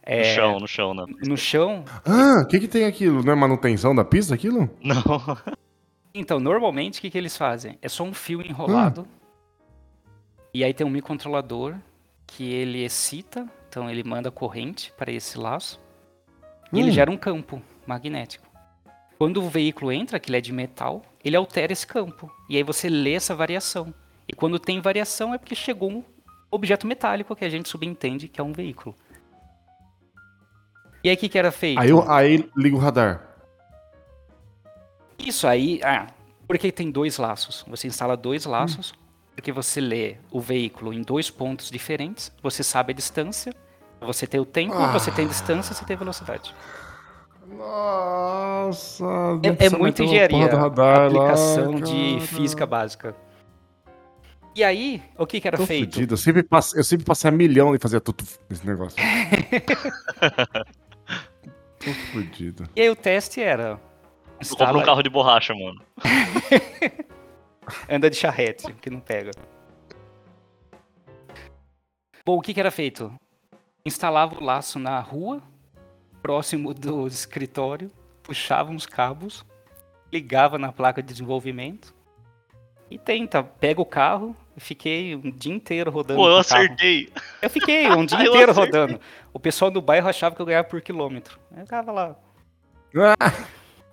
[0.02, 1.04] É, chão, no chão, né?
[1.24, 1.84] No chão.
[2.04, 3.22] Ah, o que que tem aquilo?
[3.22, 4.68] Não é manutenção da pista aquilo?
[4.82, 4.96] Não.
[6.12, 7.78] Então, normalmente, o que, que eles fazem?
[7.80, 9.06] É só um fio enrolado.
[10.52, 11.76] E aí tem um microcontrolador
[12.26, 15.80] que ele excita, então ele manda corrente para esse laço.
[16.72, 16.92] E ele Hum.
[16.92, 18.44] gera um campo magnético.
[19.16, 22.28] Quando o veículo entra, que ele é de metal, ele altera esse campo.
[22.48, 23.94] E aí você lê essa variação.
[24.26, 26.04] E quando tem variação é porque chegou um
[26.50, 28.96] objeto metálico que a gente subentende que é um veículo.
[31.04, 31.78] E aí o que, que era feito?
[31.80, 33.28] Aí, eu- aí liga o radar.
[35.18, 36.06] Isso aí, ah,
[36.48, 37.64] porque tem dois laços.
[37.68, 38.92] Você instala dois laços,
[39.34, 43.54] porque você lê o veículo em dois pontos diferentes, você sabe a distância,
[44.00, 44.92] você tem o tempo, Ah.
[44.92, 46.54] você tem distância, você tem velocidade.
[47.46, 49.04] Nossa.
[49.42, 53.14] É, é muita engenharia, radar aplicação lá, de física básica.
[54.54, 55.94] E aí, o que, que era Tô feito?
[55.94, 56.14] fudido.
[56.14, 58.96] Eu sempre, passei, eu sempre passei a milhão e fazia tudo nesse negócio.
[61.78, 62.68] Tô fudido.
[62.76, 63.76] E aí o teste era
[64.40, 65.80] Tu compra um instala, carro de borracha, mano.
[67.88, 69.30] anda de charrete, que não pega.
[72.24, 73.12] Bom, o que, que era feito?
[73.84, 75.42] Instalava o laço na rua,
[76.22, 77.90] próximo do escritório,
[78.22, 79.44] puxava uns cabos,
[80.12, 81.94] ligava na placa de desenvolvimento
[82.90, 83.42] e tenta.
[83.42, 86.20] Pega o carro, eu fiquei um dia inteiro rodando.
[86.20, 86.64] Pô, eu o carro.
[86.64, 87.10] acertei.
[87.40, 88.80] Eu fiquei um dia inteiro acertei.
[88.80, 89.00] rodando.
[89.32, 91.38] O pessoal do bairro achava que eu ganhava por quilômetro.
[91.56, 92.16] Eu ficava lá.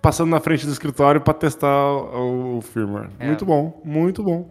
[0.00, 3.10] Passando na frente do escritório pra testar o, o firmware.
[3.18, 3.26] É.
[3.26, 4.48] Muito bom, muito bom.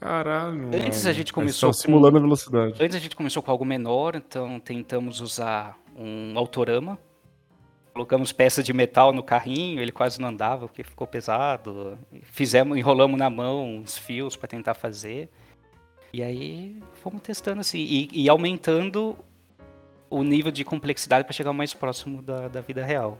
[0.00, 0.68] Caralho.
[0.68, 1.10] Antes mano.
[1.10, 2.82] a gente começou estão simulando a velocidade.
[2.82, 6.98] Antes a gente começou com algo menor, então tentamos usar um autorama.
[7.92, 11.98] Colocamos peças de metal no carrinho, ele quase não andava porque ficou pesado.
[12.22, 15.28] Fizemos, enrolamos na mão uns fios para tentar fazer.
[16.12, 19.16] E aí fomos testando assim e, e aumentando
[20.08, 23.18] o nível de complexidade para chegar mais próximo da, da vida real.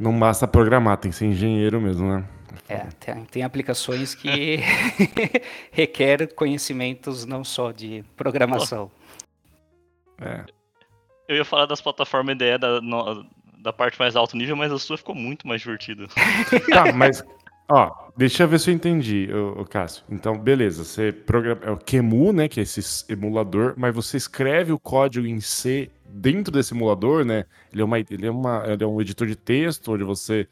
[0.00, 2.24] Não basta programar, tem que ser engenheiro mesmo, né?
[2.66, 4.60] É, tem, tem aplicações que
[5.70, 8.90] requerem conhecimentos não só de programação.
[10.20, 10.44] É.
[11.28, 13.26] Eu ia falar das plataformas IDE da, no-
[13.58, 16.06] da parte mais alto nível, mas a sua ficou muito mais divertida.
[16.72, 17.22] Tá, mas.
[17.72, 20.02] Ó, deixa eu ver se eu entendi, ô, ô Cássio.
[20.10, 21.60] Então, beleza, você programa.
[21.62, 22.48] É o QEMU, né?
[22.48, 27.44] Que é esse emulador, mas você escreve o código em C dentro desse emulador, né?
[27.72, 30.46] Ele é, uma, ele é, uma, ele é um editor de texto onde você.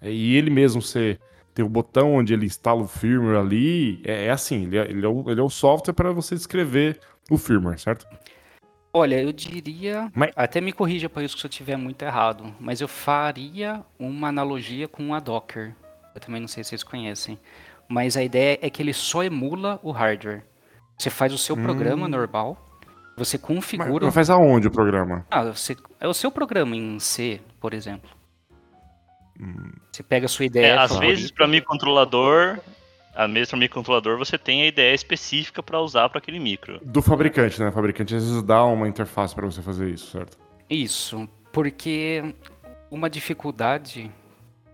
[0.00, 1.18] é, E ele mesmo você
[1.54, 4.00] tem o botão onde ele instala o firmware ali.
[4.04, 6.98] É, é assim, ele é, ele, é um, ele é um software para você escrever
[7.30, 8.06] o firmware, certo?
[8.92, 10.10] Olha, eu diria.
[10.14, 12.54] Mas- Até me corrija para isso se eu estiver muito errado.
[12.60, 15.74] Mas eu faria uma analogia com a Docker.
[16.14, 17.38] Eu também não sei se vocês conhecem.
[17.88, 20.44] Mas a ideia é que ele só emula o hardware.
[20.96, 22.73] Você faz o seu programa normal.
[23.16, 23.36] Você.
[23.38, 24.06] Mas, configura.
[24.06, 25.24] mas faz aonde o programa?
[25.30, 25.76] Ah, você...
[26.00, 28.10] É o seu programa em C, por exemplo.
[29.40, 29.72] Hum.
[29.92, 30.80] Você pega a sua É, ideia.
[30.80, 31.14] às favorita.
[31.14, 32.58] vezes, para microcontrolador,
[33.14, 36.80] às vezes para microcontrolador você tem a ideia específica para usar para aquele micro.
[36.84, 37.68] Do fabricante, né?
[37.68, 40.36] O fabricante às vezes dá uma interface para você fazer isso, certo?
[40.70, 42.34] Isso, porque
[42.90, 44.10] uma dificuldade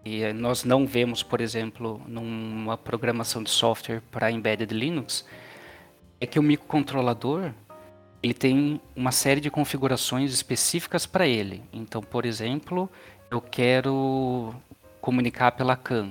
[0.04, 5.26] que nós não vemos, por exemplo, numa programação de software para embedded Linux,
[6.20, 7.52] é que o microcontrolador
[8.22, 11.62] ele tem uma série de configurações específicas para ele.
[11.72, 12.90] Então, por exemplo,
[13.30, 14.54] eu quero
[15.00, 16.10] comunicar pela CAN,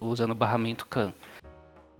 [0.00, 1.12] usando o barramento CAN.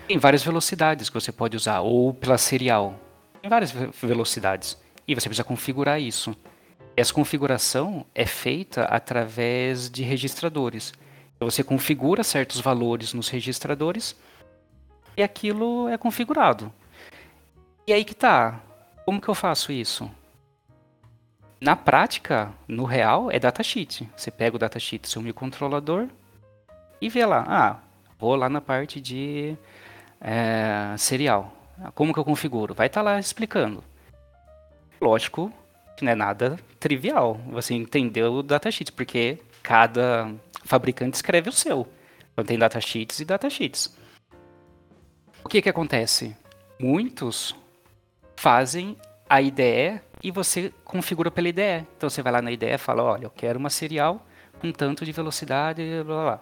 [0.06, 2.98] Tem várias velocidades que você pode usar, ou pela serial.
[3.40, 4.78] Tem várias ve- velocidades.
[5.08, 6.36] E você precisa configurar isso.
[6.96, 10.92] Essa configuração é feita através de registradores.
[11.36, 14.16] Então, você configura certos valores nos registradores
[15.16, 16.72] e aquilo é configurado.
[17.86, 18.60] E aí que tá.
[19.06, 20.10] Como que eu faço isso?
[21.60, 24.10] Na prática, no real, é datasheet.
[24.16, 26.08] Você pega o datasheet do seu microcontrolador,
[27.00, 27.78] e vê lá, ah,
[28.18, 29.56] vou lá na parte de
[30.20, 31.52] é, serial.
[31.94, 32.74] Como que eu configuro?
[32.74, 33.84] Vai estar tá lá explicando.
[35.00, 35.52] Lógico
[35.96, 40.34] que não é nada trivial você entender o datasheet, porque cada
[40.64, 41.86] fabricante escreve o seu.
[42.32, 43.96] Então tem datasheets e datasheets.
[45.44, 46.36] O que que acontece?
[46.80, 47.54] Muitos
[48.36, 48.96] fazem
[49.28, 51.86] a IDE e você configura pela IDE.
[51.96, 54.24] Então você vai lá na IDE e fala, olha, eu quero uma serial
[54.60, 56.40] com tanto de velocidade, blá blá.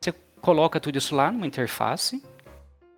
[0.00, 2.22] Você coloca tudo isso lá numa interface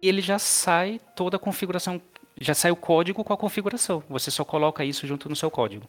[0.02, 2.00] e ele já sai toda a configuração,
[2.40, 4.02] já sai o código com a configuração.
[4.08, 5.88] Você só coloca isso junto no seu código.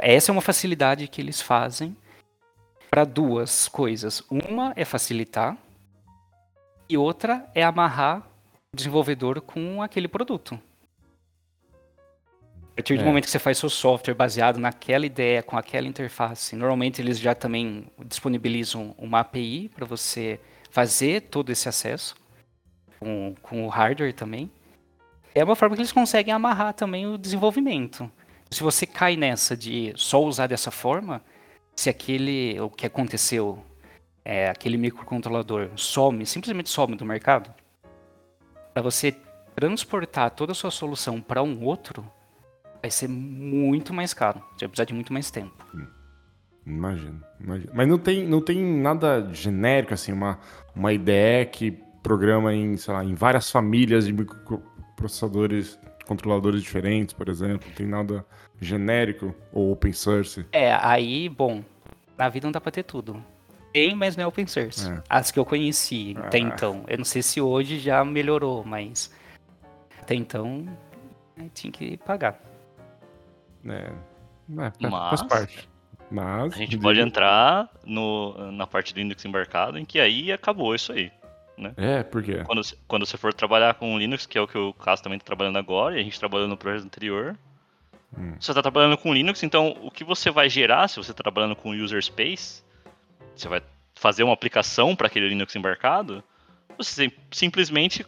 [0.00, 1.96] Essa é uma facilidade que eles fazem
[2.88, 4.22] para duas coisas.
[4.30, 5.56] Uma é facilitar
[6.88, 8.22] e outra é amarrar
[8.72, 10.60] o desenvolvedor com aquele produto.
[12.72, 13.04] A partir do é.
[13.04, 17.34] momento que você faz seu software baseado naquela ideia, com aquela interface, normalmente eles já
[17.34, 20.40] também disponibilizam uma API para você
[20.70, 22.14] fazer todo esse acesso
[22.98, 24.50] com, com o hardware também.
[25.34, 28.10] É uma forma que eles conseguem amarrar também o desenvolvimento.
[28.50, 31.22] Se você cai nessa de só usar dessa forma,
[31.74, 33.64] se aquele o que aconteceu,
[34.24, 37.54] é, aquele microcontrolador some, simplesmente some do mercado,
[38.72, 39.14] para você
[39.54, 42.10] transportar toda a sua solução para um outro,
[42.80, 44.38] vai ser muito mais caro.
[44.52, 45.64] Você vai precisar de muito mais tempo.
[45.74, 45.86] Hum.
[46.66, 47.72] Imagino, imagino.
[47.74, 50.38] Mas não tem, não tem nada genérico, assim, uma,
[50.74, 51.72] uma ideia que
[52.02, 57.66] programa em, sei lá, em várias famílias de microprocessadores, controladores diferentes, por exemplo.
[57.68, 58.24] Não tem nada
[58.60, 60.46] genérico ou open source.
[60.52, 61.64] É, aí, bom,
[62.16, 63.22] na vida não dá pra ter tudo.
[63.72, 64.90] Tem, mas não é open source.
[64.90, 65.02] É.
[65.08, 66.40] As que eu conheci até ah.
[66.40, 66.84] então.
[66.88, 69.12] Eu não sei se hoje já melhorou, mas
[70.00, 70.66] até então
[71.54, 72.49] tinha que pagar.
[73.66, 73.92] É, é
[74.48, 75.68] mas, faz parte.
[76.10, 76.78] Mas, a gente de...
[76.78, 81.12] pode entrar no, na parte do Linux embarcado, em que aí acabou isso aí.
[81.56, 81.72] Né?
[81.76, 82.42] É, por quê?
[82.44, 85.26] Quando, quando você for trabalhar com Linux, que é o que o Caso também está
[85.26, 87.36] trabalhando agora, e a gente trabalhou no projeto anterior,
[88.16, 88.34] hum.
[88.40, 91.54] você está trabalhando com Linux, então o que você vai gerar, se você está trabalhando
[91.54, 92.64] com user space,
[93.36, 93.62] você vai
[93.94, 96.24] fazer uma aplicação para aquele Linux embarcado,
[96.76, 98.06] você simplesmente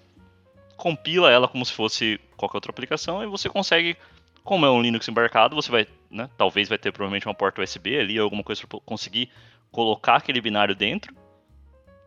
[0.76, 3.96] compila ela como se fosse qualquer outra aplicação e você consegue
[4.44, 7.98] como é um Linux embarcado, você vai, né, talvez vai ter provavelmente uma porta USB
[7.98, 9.30] ali, alguma coisa para conseguir
[9.70, 11.14] colocar aquele binário dentro.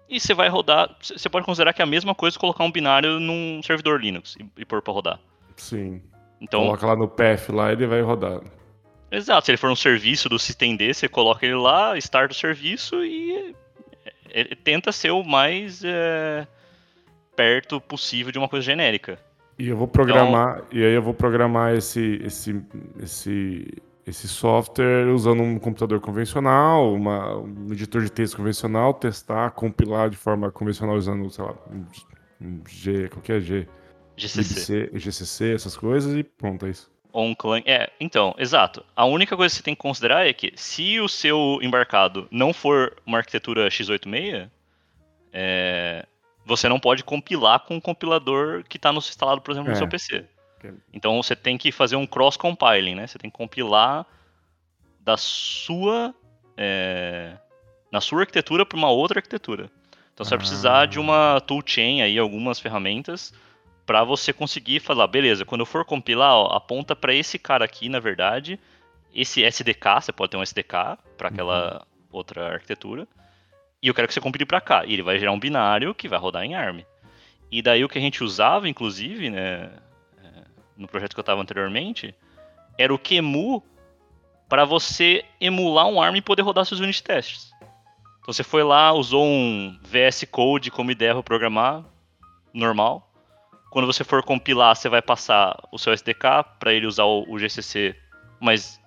[0.07, 3.19] E você vai rodar, você pode considerar que é a mesma coisa colocar um binário
[3.19, 5.19] num servidor Linux e, e pôr para rodar.
[5.57, 6.01] Sim.
[6.39, 8.41] Então, coloca lá no path lá e ele vai rodar.
[9.09, 13.03] Exato, se ele for um serviço do systemd, você coloca ele lá, start o serviço
[13.03, 13.55] e
[14.29, 16.45] é, é, tenta ser o mais é,
[17.35, 19.17] perto possível de uma coisa genérica.
[19.57, 22.61] E eu vou programar, então, e aí eu vou programar esse, esse,
[23.01, 23.73] esse,
[24.05, 30.17] esse software usando um computador convencional, uma, um editor de texto convencional, testar, compilar de
[30.17, 31.55] forma convencional usando, sei lá,
[32.41, 33.67] um G, qualquer G.
[34.17, 34.89] GCC.
[34.91, 36.91] IBC, GCC, essas coisas, e pronto, é isso.
[37.13, 37.63] On Clang.
[37.65, 38.85] É, então, exato.
[38.93, 42.51] A única coisa que você tem que considerar é que se o seu embarcado não
[42.51, 44.49] for uma arquitetura x86,
[45.31, 46.05] é,
[46.45, 49.79] você não pode compilar com o compilador que está instalado, por exemplo, no é.
[49.79, 50.25] seu PC.
[50.93, 53.05] Então você tem que fazer um cross-compiling, né?
[53.05, 54.05] Você tem que compilar
[54.99, 56.13] da sua
[56.57, 57.37] é,
[57.91, 59.69] na sua arquitetura para uma outra arquitetura.
[60.13, 60.37] Então você ah.
[60.37, 63.33] vai precisar de uma toolchain aí, algumas ferramentas
[63.85, 67.87] para você conseguir falar, beleza, quando eu for compilar, ó, aponta para esse cara aqui,
[67.87, 68.59] na verdade,
[69.13, 71.85] esse SDK, você pode ter um SDK para aquela uhum.
[72.11, 73.07] outra arquitetura
[73.85, 74.83] e eu quero que você compile para cá.
[74.83, 76.83] E ele vai gerar um binário que vai rodar em ARM.
[77.51, 79.69] E daí o que a gente usava, inclusive, né,
[80.23, 80.43] é,
[80.75, 82.15] no projeto que eu estava anteriormente,
[82.79, 83.63] era o QEMU
[84.49, 87.51] para você emular um ARM e poder rodar seus unit tests.
[88.21, 91.85] Então você foi lá, usou um VS Code como ideia para programar,
[92.51, 93.07] normal.
[93.69, 97.95] Quando você for compilar, você vai passar o seu SDK para ele usar o, GCC,
[98.39, 98.81] mas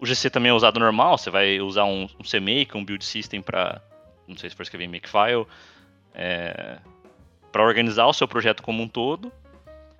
[0.00, 3.40] o GCC também é usado normal, você vai usar um, um CMake, um build system
[3.40, 3.80] para
[4.26, 5.46] não sei se for escrever em Makefile,
[6.14, 6.78] é,
[7.50, 9.32] para organizar o seu projeto como um todo.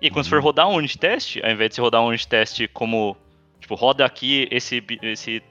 [0.01, 0.23] E quando uhum.
[0.23, 3.15] você for rodar um unit test, ao invés de você rodar um unit test como,
[3.59, 5.43] tipo, roda aqui esse, esse,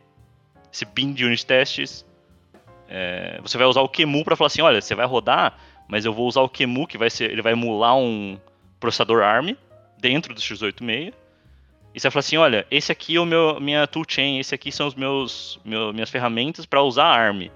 [0.73, 2.05] esse bin de unit tests,
[2.89, 5.59] é, você vai usar o QEMU para falar assim, olha, você vai rodar,
[5.89, 8.39] mas eu vou usar o QEMU, que vai ser, ele vai emular um
[8.79, 9.57] processador ARM
[9.99, 11.13] dentro do x86.
[11.95, 14.71] E você vai falar assim, olha, esse aqui é o meu minha toolchain, esse aqui
[14.71, 17.51] são os meus, meu, minhas ferramentas para usar ARM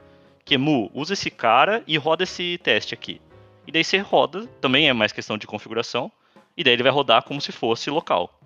[0.49, 3.20] que Mu, usa esse cara e roda esse teste aqui.
[3.66, 6.11] E daí você roda, também é mais questão de configuração,
[6.57, 8.40] e daí ele vai rodar como se fosse local.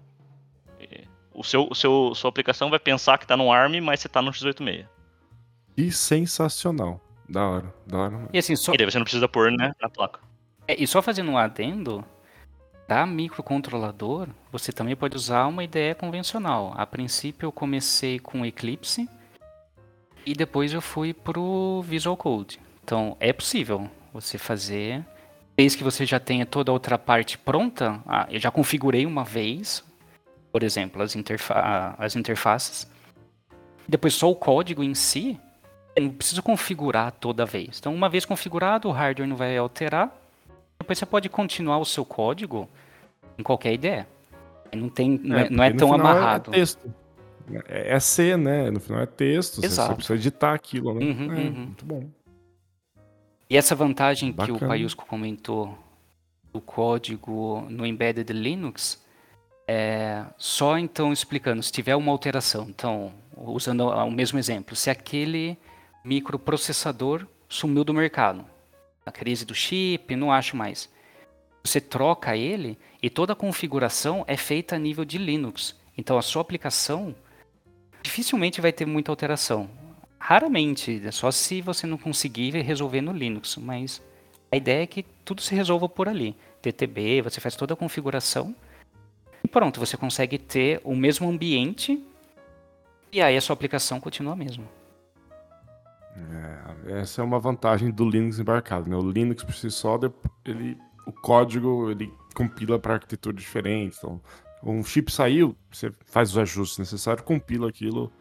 [1.33, 4.21] O seu, o seu sua aplicação vai pensar que está no ARM, mas você está
[4.21, 4.85] no x86.
[5.77, 7.01] E sensacional.
[7.29, 8.29] Da hora, da hora.
[8.33, 10.19] E assim, só, E daí você não precisa pôr, né, na placa.
[10.67, 12.05] é, e só fazendo um adendo,
[12.89, 16.75] da microcontrolador, você também pode usar uma ideia convencional.
[16.77, 19.09] A princípio eu comecei com Eclipse
[20.25, 22.61] e depois eu fui pro Visual Code.
[22.85, 25.05] Então é possível você fazer,
[25.57, 28.01] desde que você já tenha toda a outra parte pronta.
[28.07, 29.85] Ah, eu já configurei uma vez,
[30.51, 32.87] por exemplo, as, interfa as interfaces.
[33.89, 35.39] Depois só o código em si,
[35.97, 37.79] eu não preciso configurar toda vez.
[37.79, 40.13] Então uma vez configurado, o hardware não vai alterar.
[40.79, 42.69] Depois você pode continuar o seu código
[43.39, 44.09] em qualquer ideia.
[44.75, 46.51] Não, tem, não é, não é porque no tão final amarrado.
[46.51, 47.02] É texto.
[47.69, 48.71] É, é C, né?
[48.71, 49.61] No final é texto.
[49.61, 49.95] Você Exato.
[49.97, 51.05] precisa editar aquilo, né?
[51.05, 51.53] Uhum, é, uhum.
[51.53, 52.09] muito bom.
[53.49, 54.69] E essa vantagem que o Bacana.
[54.69, 55.79] Paiusco comentou
[56.53, 59.03] do código no embedded Linux,
[59.67, 65.57] é só então explicando, se tiver uma alteração, então, usando o mesmo exemplo, se aquele
[66.05, 68.45] microprocessador sumiu do mercado,
[69.05, 70.91] a crise do chip, não acho mais.
[71.65, 75.77] Você troca ele e toda a configuração é feita a nível de Linux.
[75.97, 77.15] Então a sua aplicação
[78.03, 79.69] dificilmente vai ter muita alteração.
[80.19, 84.03] Raramente, é só se você não conseguir resolver no Linux, mas
[84.51, 86.37] a ideia é que tudo se resolva por ali.
[86.63, 88.55] DTB, você faz toda a configuração
[89.43, 92.03] e pronto, você consegue ter o mesmo ambiente
[93.11, 94.65] e aí a sua aplicação continua a mesma.
[96.87, 98.97] É, essa é uma vantagem do Linux embarcado, né?
[98.97, 99.99] O Linux por si só,
[100.45, 103.97] ele, o código ele compila para arquitetura diferente.
[103.99, 104.21] Então,
[104.63, 108.13] um chip saiu, você faz os ajustes necessários, compila aquilo,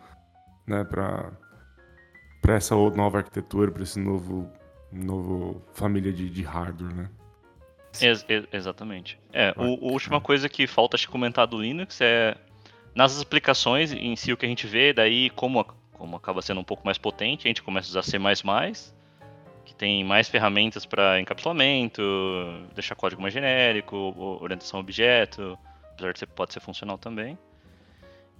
[0.65, 0.83] né?
[0.83, 1.31] Para
[2.41, 4.51] para essa nova arquitetura, para esse novo
[4.91, 7.09] novo família de, de hardware, né?
[8.01, 9.19] Ex- ex- exatamente.
[9.31, 12.35] É, o, a última coisa que falta acho que comentar do Linux é
[12.95, 15.63] nas aplicações em si o que a gente vê, daí como,
[15.93, 18.17] como acaba sendo um pouco mais potente, a gente começa a usar C++,
[19.65, 22.01] que tem mais ferramentas para encapsulamento,
[22.73, 23.95] deixar código mais genérico,
[24.41, 25.57] orientação a objeto,
[25.93, 27.37] apesar de ser, pode ser funcional também.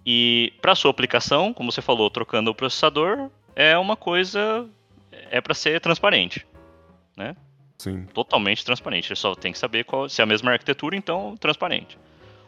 [0.06, 4.68] E para sua aplicação, como você falou, trocando o processador, é uma coisa
[5.30, 6.46] é para ser transparente
[7.78, 8.06] Sim.
[8.14, 9.08] totalmente transparente.
[9.08, 11.98] Você só tem que saber qual, se é a mesma arquitetura, então transparente.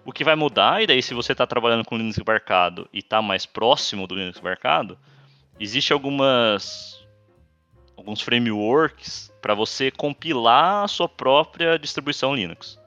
[0.05, 3.21] O que vai mudar, e daí se você está trabalhando com Linux embarcado e está
[3.21, 4.97] mais próximo do Linux embarcado,
[5.59, 7.01] existe algumas
[7.95, 12.77] alguns frameworks para você compilar a sua própria distribuição Linux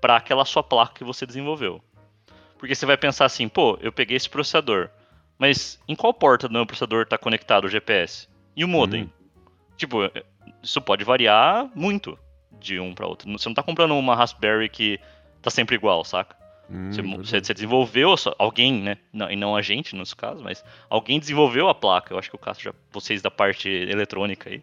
[0.00, 1.80] para aquela sua placa que você desenvolveu.
[2.58, 4.90] Porque você vai pensar assim, pô, eu peguei esse processador,
[5.38, 8.28] mas em qual porta do meu processador está conectado o GPS?
[8.54, 9.04] E o modem?
[9.04, 9.08] Hum.
[9.76, 9.98] Tipo,
[10.62, 12.18] isso pode variar muito
[12.60, 13.30] de um para outro.
[13.32, 15.00] Você não tá comprando uma Raspberry que
[15.40, 16.36] tá sempre igual, saca?
[16.68, 18.98] Hum, Você, você- você desenvolveu, alguém, né?
[19.12, 22.12] Não, e não a gente, nesse caso, mas alguém desenvolveu a placa.
[22.12, 24.62] Eu acho que o caso já, vocês da parte eletrônica aí.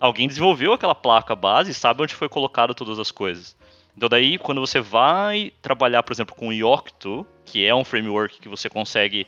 [0.00, 3.54] Alguém desenvolveu aquela placa base e sabe onde foi colocado todas as coisas.
[3.96, 8.40] Então daí, quando você vai trabalhar, por exemplo, com o Yocto, que é um framework
[8.40, 9.26] que você consegue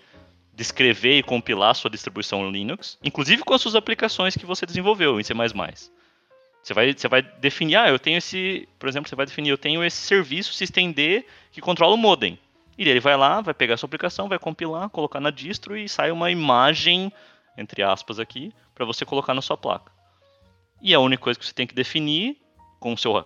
[0.53, 5.23] descrever e compilar sua distribuição Linux, inclusive com as suas aplicações que você desenvolveu em
[5.23, 5.35] C++.
[6.63, 9.59] Você vai, você vai definir, ah, eu tenho esse, por exemplo, você vai definir, eu
[9.59, 12.39] tenho esse serviço systemd que controla o modem.
[12.77, 15.89] E ele vai lá, vai pegar a sua aplicação, vai compilar, colocar na distro e
[15.89, 17.13] sai uma imagem,
[17.57, 19.93] entre aspas aqui, para você colocar na sua placa.
[20.83, 22.37] E a única coisa que você tem que definir
[22.81, 23.25] com o seu,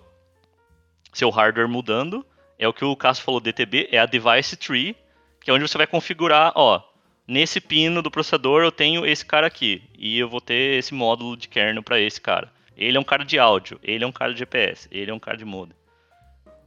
[1.13, 2.25] seu hardware mudando
[2.59, 4.95] é o que o Cássio falou, DTB, é a device tree,
[5.41, 6.83] que é onde você vai configurar, ó,
[7.27, 11.37] nesse pino do processador eu tenho esse cara aqui, e eu vou ter esse módulo
[11.37, 12.53] de kernel para esse cara.
[12.77, 15.19] Ele é um cara de áudio, ele é um cara de GPS, ele é um
[15.19, 15.75] cara de modem.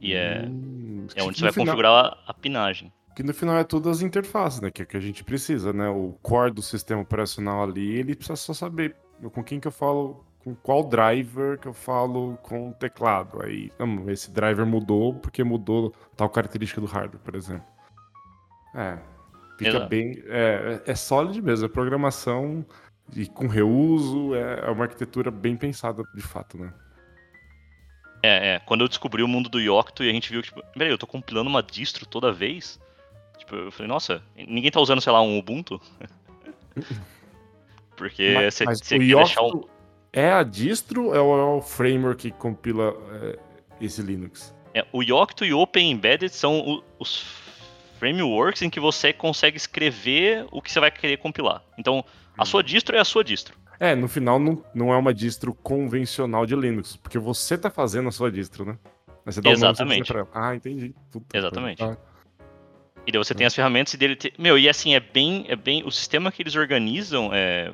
[0.00, 2.92] E é, Hum, é onde você vai final- configurar a, a pinagem.
[3.16, 4.70] Que no final é tudo as interfaces, né?
[4.72, 5.88] Que é o que a gente precisa, né?
[5.88, 8.96] O core do sistema operacional ali, ele precisa só saber
[9.32, 13.42] com quem que eu falo, com qual driver que eu falo com o teclado.
[13.42, 17.66] Aí, hum, esse driver mudou porque mudou tal característica do hardware, por exemplo.
[18.74, 18.98] É.
[19.56, 19.88] Fica Exato.
[19.88, 20.22] bem.
[20.26, 21.64] É, é sólido mesmo.
[21.64, 22.64] É programação
[23.14, 26.72] e com reuso, é, é uma arquitetura bem pensada de fato, né?
[28.22, 28.58] É, é.
[28.60, 30.98] Quando eu descobri o mundo do Yocto e a gente viu que, tipo, peraí, eu
[30.98, 32.80] tô compilando uma distro toda vez?
[33.38, 35.80] Tipo, eu falei, nossa, ninguém tá usando, sei lá, um Ubuntu?
[37.96, 39.64] Porque você quer deixar um...
[40.16, 41.20] É a distro ou é
[41.56, 43.38] o framework que compila é,
[43.80, 44.54] esse Linux?
[44.72, 47.24] É, o Yocto e o Open Embedded são o- os
[47.98, 51.62] frameworks em que você consegue escrever o que você vai querer compilar.
[51.78, 52.04] Então,
[52.38, 53.56] a sua distro é a sua distro.
[53.80, 58.08] É, no final não, não é uma distro convencional de Linux, porque você tá fazendo
[58.08, 58.78] a sua distro, né?
[59.26, 60.02] Aí você dá nome Exatamente.
[60.02, 60.48] quiser pra ela.
[60.50, 60.94] Ah, entendi.
[61.10, 61.78] Puta, Exatamente.
[61.78, 61.96] tá.
[63.06, 64.16] E daí você tem as ferramentas e dele.
[64.16, 65.82] te- Meu, e assim, é bem, é bem.
[65.84, 67.72] O sistema que eles organizam é.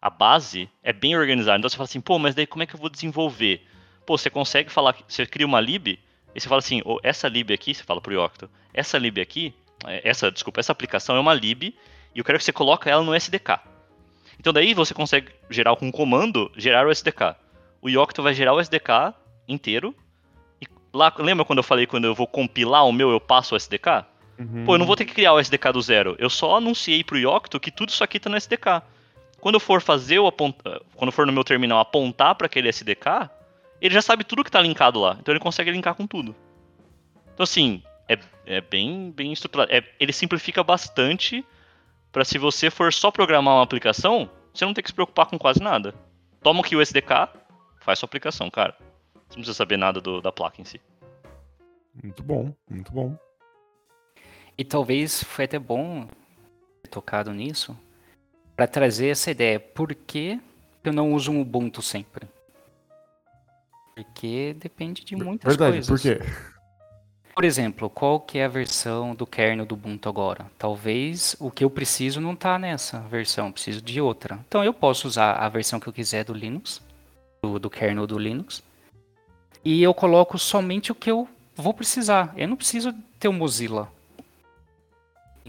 [0.00, 1.58] A base é bem organizada.
[1.58, 3.66] Então você fala assim, pô, mas daí como é que eu vou desenvolver?
[4.06, 5.98] Pô, você consegue falar, você cria uma lib,
[6.34, 9.54] e você fala assim, oh, essa lib aqui, você fala pro Yocto, essa lib aqui,
[9.84, 11.74] é, essa, desculpa, essa aplicação é uma lib, e
[12.14, 13.60] eu quero que você coloque ela no SDK.
[14.38, 17.36] Então daí você consegue gerar com um comando, gerar o SDK.
[17.82, 19.14] O Yocto vai gerar o SDK
[19.46, 19.94] inteiro,
[20.60, 23.56] e lá, lembra quando eu falei quando eu vou compilar o meu, eu passo o
[23.56, 24.06] SDK?
[24.38, 24.64] Uhum.
[24.64, 26.14] Pô, eu não vou ter que criar o SDK do zero.
[26.18, 28.82] Eu só anunciei pro Yocto que tudo isso aqui tá no SDK.
[29.40, 30.80] Quando eu for fazer o aponta...
[30.94, 33.30] quando for no meu terminal apontar para aquele SDK,
[33.80, 35.16] ele já sabe tudo que está linkado lá.
[35.20, 36.34] Então ele consegue linkar com tudo.
[37.34, 39.72] Então assim, é, é bem, bem estruturado.
[39.72, 41.44] É, ele simplifica bastante
[42.10, 45.38] para se você for só programar uma aplicação, você não tem que se preocupar com
[45.38, 45.94] quase nada.
[46.42, 47.28] Toma aqui o SDK,
[47.80, 48.74] faz sua aplicação, cara.
[49.14, 50.80] Você não precisa saber nada do, da placa em si.
[52.02, 53.16] Muito bom, muito bom.
[54.56, 56.08] E talvez foi até bom
[56.82, 57.78] ter tocado nisso,
[58.58, 59.60] para trazer essa ideia.
[59.60, 60.40] Por que
[60.82, 62.26] eu não uso um Ubuntu sempre?
[63.94, 66.02] Porque depende de muitas Verdade, coisas.
[66.02, 66.52] Verdade, por quê?
[67.36, 70.50] Por exemplo, qual que é a versão do kernel do Ubuntu agora?
[70.58, 74.40] Talvez o que eu preciso não está nessa versão, preciso de outra.
[74.48, 76.82] Então eu posso usar a versão que eu quiser do Linux,
[77.40, 78.60] do, do kernel do Linux,
[79.64, 82.34] e eu coloco somente o que eu vou precisar.
[82.36, 83.88] Eu não preciso ter o Mozilla.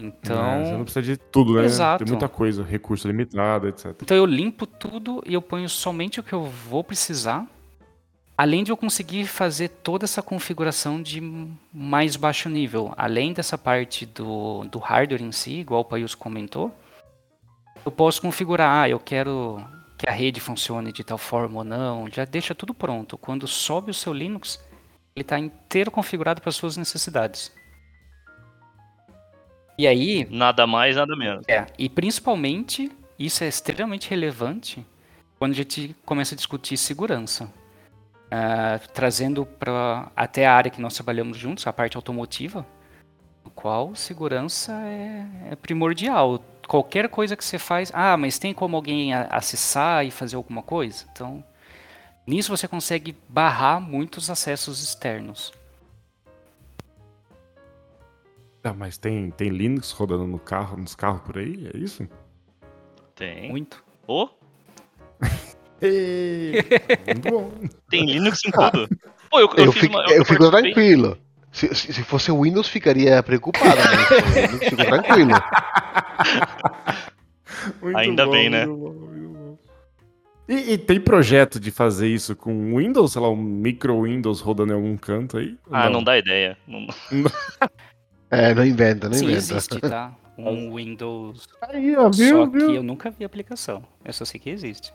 [0.00, 0.44] Então.
[0.44, 1.64] É, você não precisa de tudo, né?
[1.64, 2.04] Exato.
[2.04, 3.94] Tem muita coisa, recurso limitado, etc.
[4.02, 7.46] Então eu limpo tudo e eu ponho somente o que eu vou precisar.
[8.36, 11.20] Além de eu conseguir fazer toda essa configuração de
[11.70, 16.74] mais baixo nível, além dessa parte do, do hardware em si, igual o Paius comentou,
[17.84, 19.62] eu posso configurar, ah, eu quero
[19.98, 23.18] que a rede funcione de tal forma ou não, já deixa tudo pronto.
[23.18, 24.58] Quando sobe o seu Linux,
[25.14, 27.52] ele está inteiro configurado para as suas necessidades.
[29.80, 30.28] E aí.
[30.30, 31.42] Nada mais, nada menos.
[31.48, 34.84] É, e principalmente, isso é extremamente relevante
[35.38, 37.50] quando a gente começa a discutir segurança.
[38.26, 42.64] Uh, trazendo para até a área que nós trabalhamos juntos, a parte automotiva,
[43.42, 46.44] no qual segurança é, é, primordial.
[46.68, 51.06] Qualquer coisa que você faz, ah, mas tem como alguém acessar e fazer alguma coisa?
[51.10, 51.42] Então,
[52.26, 55.52] nisso você consegue barrar muitos acessos externos.
[58.62, 61.70] Ah, mas tem, tem Linux rodando no carro, nos carros por aí?
[61.72, 62.06] É isso?
[63.14, 63.48] Tem.
[63.50, 63.82] Muito.
[64.06, 64.28] Ô?
[65.82, 67.06] Oh?
[67.06, 67.50] muito bom.
[67.88, 68.86] Tem Linux em tudo.
[69.30, 71.16] Pô, eu, eu, eu, fico, uma, eu, eu fico tranquilo.
[71.50, 75.32] Se, se, se, fosse Windows, ficaria preocupado, mas Linux fico tranquilo.
[77.96, 78.66] Ainda bom, bem, né?
[80.46, 84.72] E, e, tem projeto de fazer isso com Windows, sei lá, um micro Windows rodando
[84.72, 85.56] em algum canto aí?
[85.70, 86.58] Ah, não, não dá ideia.
[86.66, 86.86] Não...
[88.30, 89.38] É, não inventa, não Sim, inventa.
[89.38, 90.14] existe, tá?
[90.38, 91.46] Um Windows.
[91.60, 92.66] Aí, ó, viu, só viu?
[92.68, 93.84] que eu nunca vi aplicação.
[94.02, 94.90] Eu só sei que existe.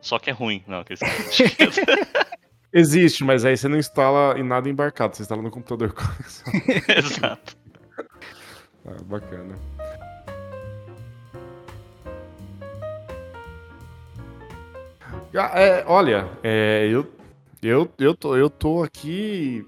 [0.00, 0.64] Só que é ruim.
[0.66, 0.94] Não, que
[2.72, 5.94] Existe, mas aí você não instala em nada embarcado, você instala no computador.
[6.88, 7.56] Exato.
[8.84, 9.54] Ah, bacana.
[15.34, 17.10] Ah, é, olha, é, eu,
[17.62, 19.64] eu, eu, tô, eu tô aqui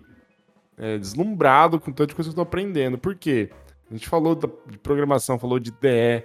[0.79, 2.97] é, deslumbrado com tanta coisa que eu tô aprendendo.
[2.97, 3.51] Por quê?
[3.91, 6.25] A gente falou de programação, falou de DE,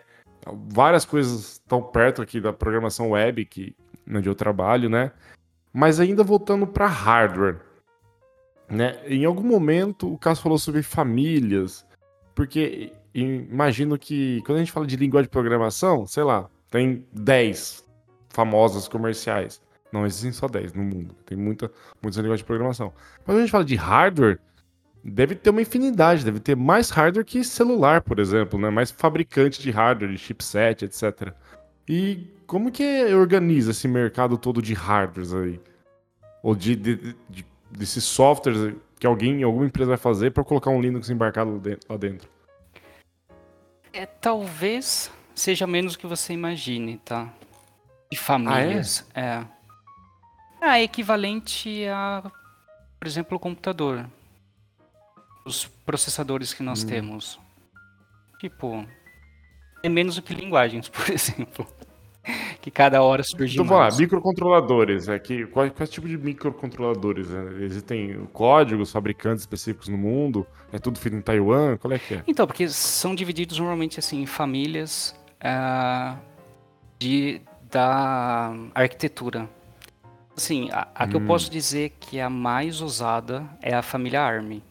[0.70, 3.76] várias coisas estão perto aqui da programação web, que,
[4.10, 5.12] onde eu trabalho, né?
[5.72, 7.62] Mas ainda voltando para hardware.
[8.70, 9.00] Né?
[9.06, 11.86] Em algum momento o Cássio falou sobre famílias,
[12.36, 17.86] porque imagino que quando a gente fala de linguagem de programação, sei lá, tem 10
[18.30, 19.62] famosas comerciais.
[19.94, 21.16] Não existem só 10 no mundo.
[21.24, 21.72] Tem muita,
[22.02, 22.92] muitas linguagens de programação.
[23.18, 24.40] Mas quando a gente fala de hardware,
[25.04, 28.72] deve ter uma infinidade, deve ter mais hardware que celular, por exemplo, né?
[28.72, 31.32] Mais fabricante de hardware, de chipset, etc.
[31.88, 35.62] E como que organiza esse mercado todo de hardwares aí?
[36.42, 40.82] Ou de, de, de desses softwares que alguém, alguma empresa vai fazer para colocar um
[40.82, 42.28] Linux embarcado lá dentro?
[43.94, 47.32] É, talvez seja menos que você imagine, tá?
[48.12, 49.08] De famílias.
[49.14, 49.26] Ah, é?
[49.26, 49.63] é.
[50.64, 52.24] É equivalente a,
[52.98, 54.06] por exemplo, o computador.
[55.46, 56.88] Os processadores que nós hum.
[56.88, 57.38] temos.
[58.40, 58.86] Tipo,
[59.84, 61.68] é menos do que linguagens, por exemplo.
[62.62, 63.96] que cada hora surge então, mais.
[63.96, 65.10] Então, microcontroladores.
[65.10, 67.30] É que, qual, qual tipo de microcontroladores?
[67.30, 67.66] Né?
[67.66, 70.48] Existem códigos, fabricantes específicos no mundo?
[70.72, 71.76] É tudo feito em Taiwan?
[71.76, 72.24] Qual é que é?
[72.26, 76.18] Então, porque são divididos normalmente assim, em famílias uh,
[76.98, 79.50] de, da arquitetura.
[80.36, 81.10] Assim, a, a hum.
[81.10, 81.28] que eu hum.
[81.28, 84.62] posso dizer que é a mais usada é a família ARM.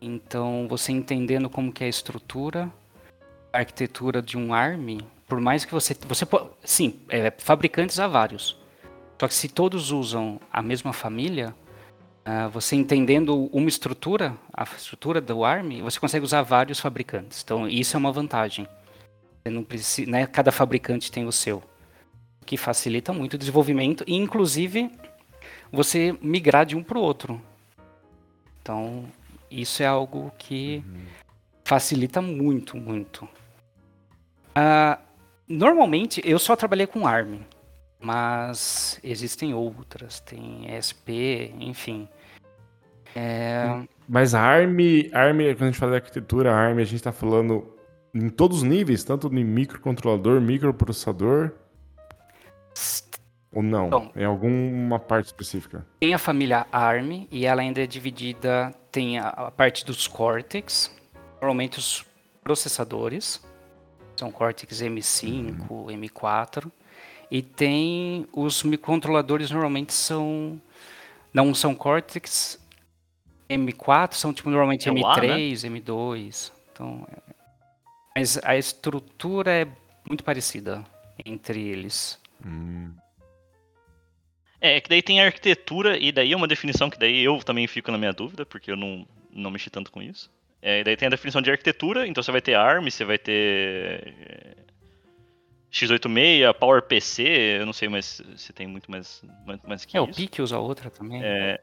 [0.00, 2.70] Então, você entendendo como que é a estrutura,
[3.52, 5.94] a arquitetura de um ARM, por mais que você.
[6.06, 6.26] você
[6.64, 8.56] sim, é, fabricantes há vários.
[9.20, 11.54] Só que se todos usam a mesma família,
[12.24, 17.42] uh, você entendendo uma estrutura, a estrutura do ARM, você consegue usar vários fabricantes.
[17.42, 18.66] Então, isso é uma vantagem.
[19.66, 21.62] Precisa, né, cada fabricante tem o seu.
[22.48, 24.90] Que facilita muito o desenvolvimento e, inclusive,
[25.70, 27.38] você migrar de um para o outro.
[28.62, 29.04] Então,
[29.50, 30.82] isso é algo que
[31.62, 33.28] facilita muito, muito.
[34.56, 34.98] Uh,
[35.46, 37.40] normalmente, eu só trabalhei com ARM,
[38.00, 42.08] mas existem outras, tem SP, enfim.
[43.14, 43.82] É...
[44.08, 44.78] Mas a ARM,
[45.12, 47.76] ARM, quando a gente fala de arquitetura, a ARM, a gente está falando
[48.14, 51.52] em todos os níveis, tanto no microcontrolador, microprocessador,
[53.52, 53.88] ou não?
[53.90, 55.86] Bom, em alguma parte específica?
[56.00, 60.94] Tem a família ARM e ela ainda é dividida, tem a, a parte dos Cortex,
[61.40, 62.04] normalmente os
[62.42, 63.42] processadores,
[64.16, 65.86] são Cortex M5, uhum.
[65.86, 66.70] M4,
[67.30, 70.60] e tem os microcontroladores normalmente são
[71.32, 72.58] não são Cortex
[73.48, 75.80] M4, são tipo normalmente é M3, né?
[75.80, 76.52] M2.
[76.72, 77.34] Então, é,
[78.16, 79.66] mas a estrutura é
[80.08, 80.84] muito parecida
[81.24, 82.17] entre eles.
[82.44, 82.94] Hum.
[84.60, 87.66] É, que daí tem a arquitetura, e daí é uma definição que daí eu também
[87.66, 90.30] fico na minha dúvida, porque eu não, não mexi tanto com isso.
[90.60, 94.12] É, daí tem a definição de arquitetura, então você vai ter ARM, você vai ter
[94.18, 94.56] é,
[95.70, 97.22] x86, PowerPC,
[97.60, 99.22] eu não sei mais se tem muito mais,
[99.64, 100.08] mais que é, isso.
[100.08, 101.22] É, o PIC usa outra também.
[101.22, 101.60] É,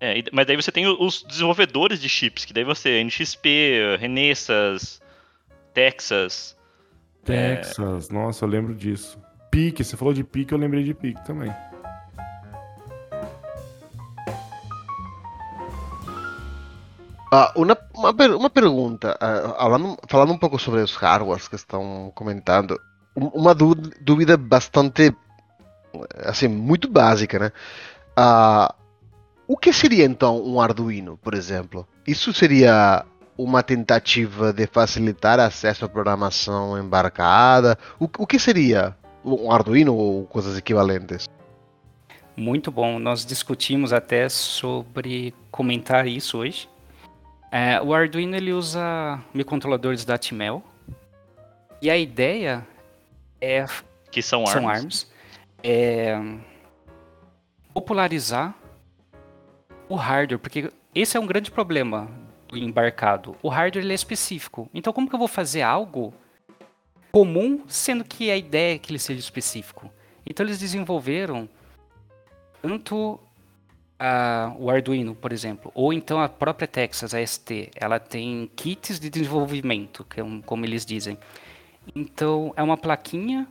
[0.00, 5.00] é, mas daí você tem os desenvolvedores de chips, que daí você NXP, Renesas,
[5.72, 6.57] Texas.
[7.28, 9.18] Texas, nossa, eu lembro disso.
[9.50, 11.54] PIC, você falou de PIC, eu lembrei de PIC também.
[17.30, 22.10] Ah, uma, uma, uma pergunta, uh, falando, falando um pouco sobre os hardwares que estão
[22.14, 22.80] comentando,
[23.14, 25.14] uma dúvida bastante,
[26.24, 27.52] assim, muito básica, né?
[28.18, 28.72] Uh,
[29.46, 31.86] o que seria então um Arduino, por exemplo?
[32.06, 33.04] Isso seria
[33.38, 37.78] uma tentativa de facilitar acesso à programação embarcada?
[37.98, 41.28] O, o que seria um Arduino ou coisas equivalentes?
[42.36, 42.98] Muito bom.
[42.98, 46.68] Nós discutimos até sobre comentar isso hoje.
[47.50, 50.62] É, o Arduino ele usa microcontroladores da Atmel.
[51.80, 52.66] E a ideia
[53.40, 53.64] é
[54.10, 55.06] que são, são ARMS, ARMS
[55.62, 56.20] é
[57.72, 58.54] popularizar
[59.88, 62.08] o hardware, porque esse é um grande problema
[62.56, 63.36] embarcado.
[63.42, 64.68] O hardware ele é específico.
[64.72, 66.12] Então como que eu vou fazer algo
[67.12, 69.90] comum, sendo que a ideia é que ele seja específico?
[70.24, 71.48] Então eles desenvolveram
[72.60, 73.18] tanto
[73.98, 79.00] a, o Arduino, por exemplo, ou então a própria Texas, a ST, ela tem kits
[79.00, 81.18] de desenvolvimento, que é um, como eles dizem.
[81.94, 83.48] Então, é uma plaquinha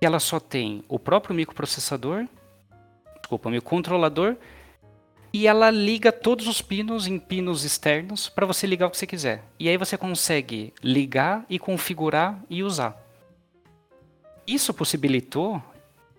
[0.00, 2.26] que ela só tem o próprio microprocessador,
[3.18, 4.36] desculpa, o microcontrolador,
[5.34, 9.04] e ela liga todos os pinos em pinos externos para você ligar o que você
[9.04, 9.42] quiser.
[9.58, 12.96] E aí você consegue ligar e configurar e usar.
[14.46, 15.60] Isso possibilitou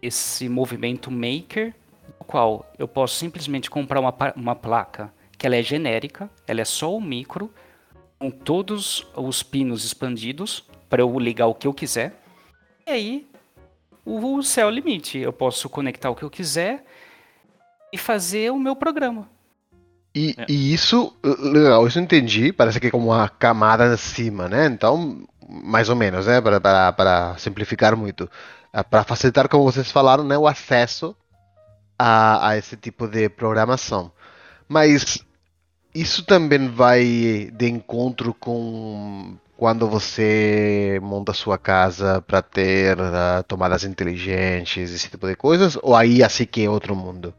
[0.01, 1.73] esse movimento maker
[2.27, 6.93] qual eu posso simplesmente comprar uma, uma placa que ela é genérica, ela é só
[6.93, 7.49] o micro,
[8.19, 12.21] com todos os pinos expandidos para eu ligar o que eu quiser.
[12.85, 13.27] E aí
[14.05, 15.17] o céu é o limite.
[15.19, 16.85] Eu posso conectar o que eu quiser
[17.95, 19.29] e fazer o meu programa.
[20.13, 20.45] E, é.
[20.49, 24.65] e, isso, legal, isso eu entendi, parece que é como uma camada acima, né?
[24.65, 26.41] Então, mais ou menos, né?
[26.41, 28.29] Para simplificar muito.
[28.71, 31.15] Ah, para facilitar, como vocês falaram, né, o acesso
[31.97, 34.11] a, a esse tipo de programação.
[34.67, 35.23] Mas
[35.93, 43.85] isso também vai de encontro com quando você monta sua casa para ter uh, tomadas
[43.85, 47.33] inteligentes, esse tipo de coisas, ou aí assim que é outro mundo?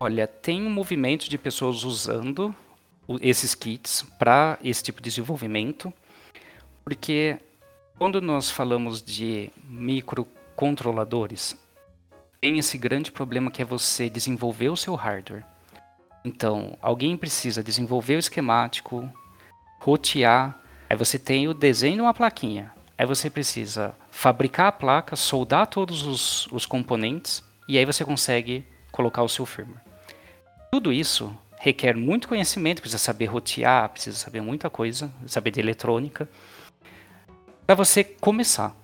[0.00, 2.54] Olha, tem um movimento de pessoas usando
[3.20, 5.92] esses kits para esse tipo de desenvolvimento,
[6.84, 7.36] porque
[7.98, 11.56] quando nós falamos de microcontroladores,
[12.40, 15.44] tem esse grande problema que é você desenvolver o seu hardware.
[16.24, 19.12] Então, alguém precisa desenvolver o esquemático,
[19.80, 22.72] rotear, aí você tem o desenho de uma plaquinha.
[22.96, 28.64] Aí você precisa fabricar a placa, soldar todos os, os componentes e aí você consegue
[28.92, 29.87] colocar o seu firmware.
[30.70, 36.28] Tudo isso requer muito conhecimento, precisa saber rotear, precisa saber muita coisa, saber de eletrônica,
[37.66, 38.74] para você começar.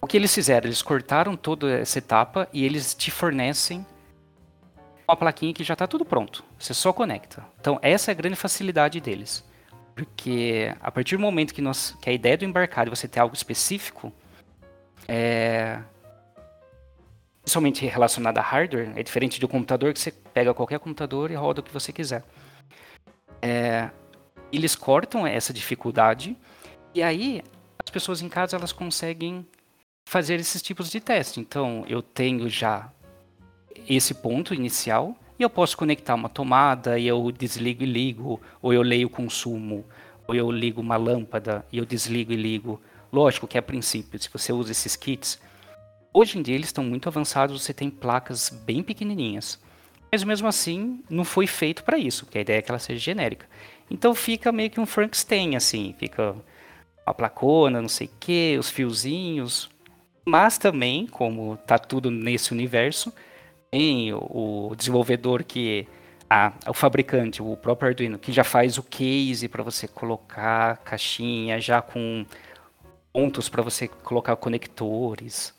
[0.00, 0.66] O que eles fizeram?
[0.66, 3.84] Eles cortaram toda essa etapa e eles te fornecem
[5.08, 6.44] uma plaquinha que já está tudo pronto.
[6.58, 7.44] Você só conecta.
[7.60, 9.44] Então, essa é a grande facilidade deles.
[9.94, 13.18] Porque a partir do momento que, nós, que a ideia do embarcado é você ter
[13.18, 14.12] algo específico,
[15.08, 15.80] é,
[17.48, 21.60] principalmente relacionado a hardware, é diferente um computador que você pega qualquer computador e roda
[21.60, 22.22] o que você quiser.
[23.40, 23.88] É,
[24.52, 26.36] eles cortam essa dificuldade
[26.94, 27.42] e aí
[27.82, 29.46] as pessoas em casa elas conseguem
[30.06, 31.40] fazer esses tipos de teste.
[31.40, 32.92] Então eu tenho já
[33.88, 38.74] esse ponto inicial e eu posso conectar uma tomada e eu desligo e ligo, ou
[38.74, 39.86] eu leio o consumo,
[40.26, 42.78] ou eu ligo uma lâmpada e eu desligo e ligo.
[43.10, 45.40] Lógico que a princípio, se você usa esses kits,
[46.12, 49.58] hoje em dia eles estão muito avançados, você tem placas bem pequenininhas.
[50.10, 52.98] Mas mesmo assim, não foi feito para isso, porque a ideia é que ela seja
[52.98, 53.46] genérica.
[53.90, 56.34] Então fica meio que um Frankenstein, assim, fica
[57.04, 59.68] a placona, não sei o que, os fiozinhos.
[60.24, 63.12] Mas também, como tá tudo nesse universo,
[63.70, 65.86] tem o, desenvolvedor que
[66.28, 71.58] ah, o fabricante, o próprio Arduino, que já faz o case para você colocar caixinha,
[71.60, 72.26] já com
[73.12, 75.54] pontos para você colocar conectores.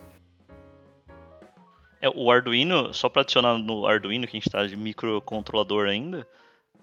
[2.02, 6.28] É, o Arduino, só para adicionar no Arduino, que a gente está de microcontrolador ainda,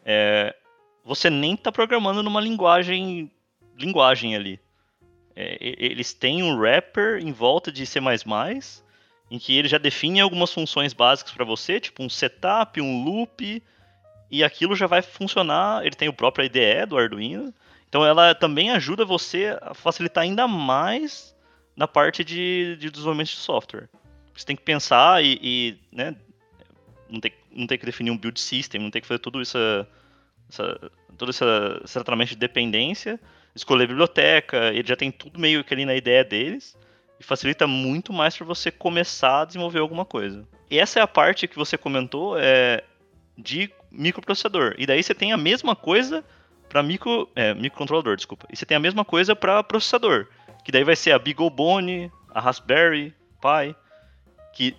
[0.04, 0.54] é,
[1.04, 3.30] você nem está programando numa linguagem,
[3.78, 4.60] linguagem ali.
[5.34, 8.00] É, eles têm um wrapper em volta de C++,
[9.30, 13.62] em que ele já define algumas funções básicas para você, tipo um setup, um loop,
[14.30, 15.84] e aquilo já vai funcionar.
[15.84, 17.52] Ele tem o próprio IDE do Arduino,
[17.88, 21.34] então ela também ajuda você a facilitar ainda mais
[21.76, 23.88] na parte de, de desenvolvimento de software.
[24.37, 26.14] Você tem que pensar e, e né,
[27.09, 29.57] não, tem, não tem que definir um build system, não tem que fazer tudo isso,
[30.49, 33.18] essa, todo esse, tratamento de dependência,
[33.55, 36.76] escolher a biblioteca, ele já tem tudo meio que ali na ideia deles
[37.18, 40.47] e facilita muito mais para você começar a desenvolver alguma coisa.
[40.70, 42.84] E essa é a parte que você comentou é,
[43.39, 44.74] de microprocessador.
[44.76, 46.24] E daí você tem a mesma coisa
[46.68, 48.47] para micro, é, microcontrolador, desculpa.
[48.53, 50.26] E você tem a mesma coisa para processador,
[50.64, 53.74] que daí vai ser a BeagleBone, a Raspberry Pi,
[54.57, 54.76] que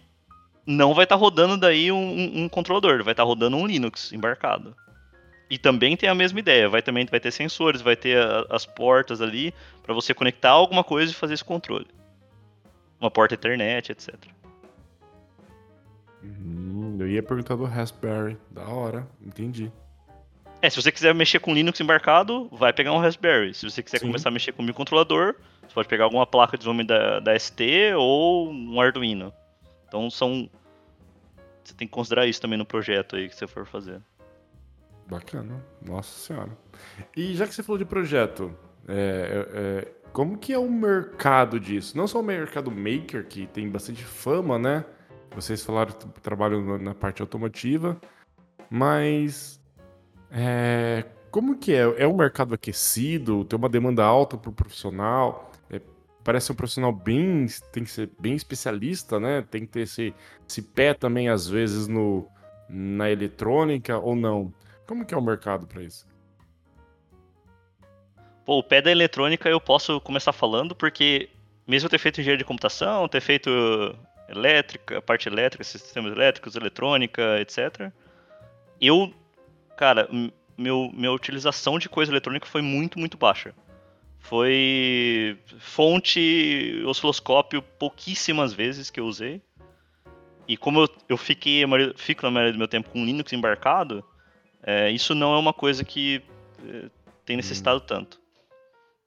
[0.65, 4.11] não vai estar tá rodando daí um, um, controlador, vai estar tá rodando um Linux
[4.11, 4.75] embarcado.
[5.49, 8.65] E também tem a mesma ideia, vai também vai ter sensores, vai ter a, as
[8.65, 11.87] portas ali para você conectar alguma coisa e fazer esse controle
[12.99, 14.15] uma porta Ethernet, etc.
[16.23, 18.37] Hum, eu ia perguntar do Raspberry.
[18.49, 19.71] Da hora, entendi.
[20.61, 23.53] É, se você quiser mexer com Linux embarcado, vai pegar um Raspberry.
[23.53, 24.07] Se você quiser Sim.
[24.07, 27.93] começar a mexer com microcontrolador, você pode pegar alguma placa de desenvolvimento da, da ST
[27.95, 29.31] ou um Arduino.
[29.87, 30.49] Então são.
[31.63, 34.01] Você tem que considerar isso também no projeto aí que você for fazer.
[35.09, 36.57] Bacana, nossa senhora.
[37.15, 38.53] E já que você falou de projeto,
[38.87, 41.97] é, é, como que é o mercado disso?
[41.97, 44.85] Não só o mercado maker, que tem bastante fama, né?
[45.35, 47.99] Vocês falaram que trabalham na parte automotiva,
[48.69, 49.61] mas
[50.31, 51.83] é, como que é?
[52.01, 53.45] É um mercado aquecido?
[53.45, 55.51] Tem uma demanda alta para o profissional?
[56.27, 59.45] Parece um profissional bem, tem que ser bem especialista, né?
[59.49, 60.13] Tem que ter esse,
[60.45, 62.27] esse pé também às vezes no
[62.67, 64.53] na eletrônica ou não?
[64.85, 66.05] Como que é o mercado para isso?
[68.45, 71.29] Pô, o pé da eletrônica eu posso começar falando, porque
[71.65, 73.49] mesmo eu ter feito engenharia de computação, ter feito
[74.27, 77.89] elétrica, parte elétrica, sistemas elétricos, eletrônica, etc.
[78.81, 79.13] Eu,
[79.77, 80.09] cara,
[80.57, 83.55] meu, minha utilização de coisa eletrônica foi muito, muito baixa.
[84.27, 89.41] Foi fonte osciloscópio pouquíssimas vezes que eu usei.
[90.45, 91.63] E como eu, eu fiquei,
[91.95, 94.03] fico na maioria do meu tempo com Linux embarcado,
[94.61, 96.21] é, isso não é uma coisa que
[96.65, 96.89] é,
[97.25, 97.85] tem necessitado hum.
[97.87, 98.19] tanto.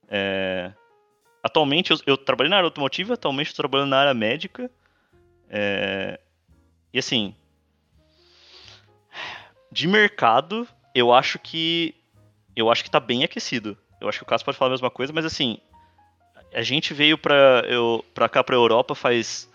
[0.09, 0.71] É,
[1.43, 4.71] atualmente eu, eu, trabalhei na área automotiva, atualmente estou trabalhando na área médica.
[5.49, 6.19] É,
[6.91, 7.35] e assim,
[9.71, 11.93] de mercado, eu acho que
[12.55, 13.77] eu acho que está bem aquecido.
[14.01, 15.59] Eu acho que o Cássio pode falar a mesma coisa, mas assim,
[16.53, 19.49] a gente veio para eu para cá para Europa faz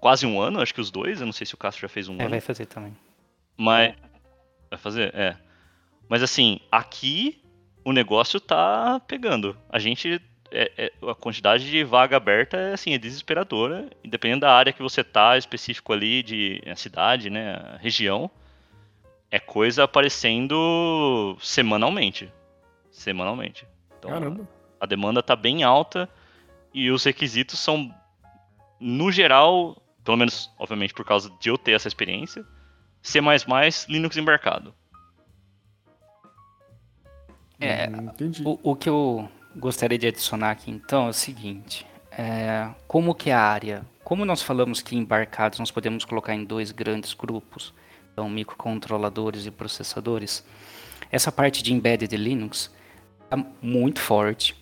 [0.00, 2.08] quase um ano, acho que os dois, eu não sei se o Cássio já fez
[2.08, 2.30] um é, ano.
[2.30, 2.96] vai fazer também.
[3.56, 3.94] Mas
[4.70, 5.36] vai fazer, é.
[6.08, 7.42] Mas assim, aqui
[7.84, 9.56] o negócio tá pegando.
[9.68, 10.20] A gente.
[10.56, 13.90] É, é, a quantidade de vaga aberta é, assim, é desesperadora.
[14.04, 17.54] E dependendo da área que você tá, específico ali, de a cidade, né?
[17.54, 18.30] A região,
[19.30, 22.32] é coisa aparecendo semanalmente.
[23.04, 23.66] Semanalmente.
[23.98, 24.48] Então, Caramba.
[24.80, 26.08] A demanda tá bem alta
[26.72, 27.94] e os requisitos são,
[28.80, 32.46] no geral, pelo menos, obviamente, por causa de eu ter essa experiência,
[33.02, 33.20] C++
[33.88, 34.74] Linux embarcado.
[37.60, 38.10] É, hum,
[38.62, 43.30] o, o, que eu gostaria de adicionar aqui então é o seguinte: é, como que
[43.30, 47.74] a área, como nós falamos que embarcados nós podemos colocar em dois grandes grupos,
[48.12, 50.44] então microcontroladores e processadores,
[51.12, 52.72] essa parte de embedded Linux,
[53.62, 54.56] muito forte.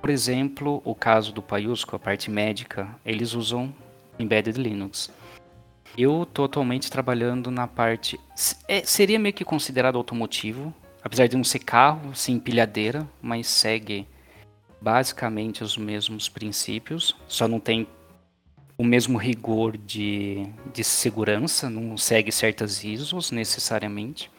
[0.00, 3.74] Por exemplo, o caso do Paiusco, a parte médica, eles usam
[4.18, 5.10] Embedded Linux.
[5.96, 8.20] Eu estou atualmente trabalhando na parte.
[8.68, 14.06] É, seria meio que considerado automotivo, apesar de não ser carro, sim empilhadeira, mas segue
[14.80, 17.88] basicamente os mesmos princípios, só não tem
[18.78, 24.30] o mesmo rigor de, de segurança, não segue certas ISOs necessariamente,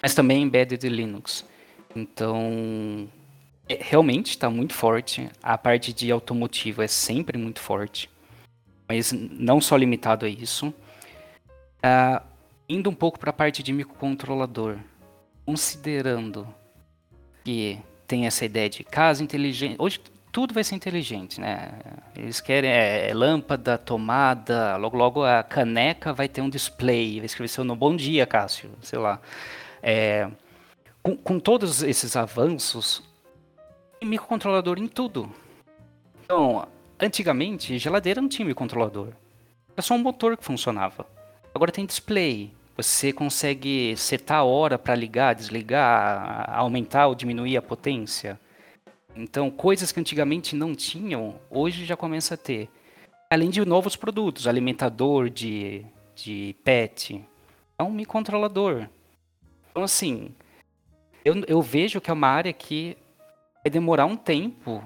[0.00, 1.44] mas também embedded Linux.
[2.00, 3.08] Então,
[3.68, 5.28] é, realmente está muito forte.
[5.42, 8.08] A parte de automotivo é sempre muito forte,
[8.88, 10.68] mas não só limitado a isso.
[11.78, 12.22] Uh,
[12.68, 14.78] indo um pouco para a parte de microcontrolador,
[15.44, 16.46] considerando
[17.44, 19.76] que tem essa ideia de casa inteligente.
[19.78, 21.70] Hoje tudo vai ser inteligente, né?
[22.16, 27.26] Eles querem é, é, lâmpada, tomada, logo logo a caneca vai ter um display, vai
[27.26, 27.78] escrever seu nome.
[27.78, 29.20] Bom dia, Cássio, sei lá.
[29.82, 30.28] É,
[31.02, 33.02] com, com, todos esses avanços,
[33.98, 35.30] tem microcontrolador em tudo.
[36.24, 36.66] Então,
[37.00, 39.08] antigamente, geladeira não tinha microcontrolador.
[39.72, 41.06] Era só um motor que funcionava.
[41.54, 42.52] Agora tem display.
[42.76, 48.38] Você consegue setar a hora para ligar, desligar, aumentar ou diminuir a potência.
[49.16, 52.68] Então, coisas que antigamente não tinham, hoje já começa a ter.
[53.28, 55.84] Além de novos produtos, alimentador de,
[56.14, 57.24] de pet,
[57.76, 58.88] é um microcontrolador.
[59.70, 60.34] Então, assim,
[61.28, 62.96] eu, eu vejo que é uma área que
[63.62, 64.82] vai demorar um tempo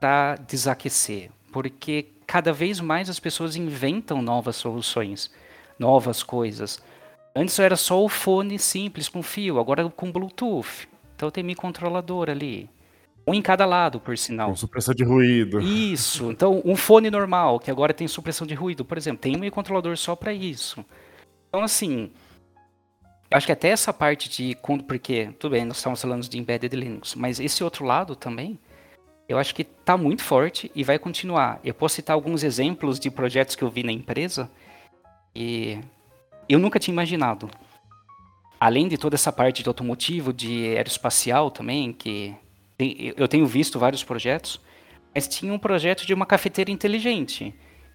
[0.00, 5.30] para desaquecer, porque cada vez mais as pessoas inventam novas soluções,
[5.78, 6.82] novas coisas.
[7.36, 10.88] Antes era só o fone simples com fio, agora com Bluetooth.
[11.14, 12.68] Então tem microcontrolador ali.
[13.24, 14.48] Um em cada lado, por sinal.
[14.48, 15.60] Com supressão de ruído.
[15.60, 16.32] Isso.
[16.32, 19.96] Então, um fone normal, que agora tem supressão de ruído, por exemplo, tem um controlador
[19.96, 20.84] só para isso.
[21.48, 22.10] Então, assim,
[23.34, 24.56] acho que até essa parte de.
[24.86, 28.58] Porque, tudo bem, nós estamos falando de embedded Linux, mas esse outro lado também,
[29.28, 31.60] eu acho que está muito forte e vai continuar.
[31.64, 34.50] Eu posso citar alguns exemplos de projetos que eu vi na empresa
[35.34, 35.78] e
[36.48, 37.50] eu nunca tinha imaginado.
[38.60, 42.34] Além de toda essa parte de automotivo, de aeroespacial também, que
[43.16, 44.60] eu tenho visto vários projetos,
[45.14, 47.54] mas tinha um projeto de uma cafeteira inteligente.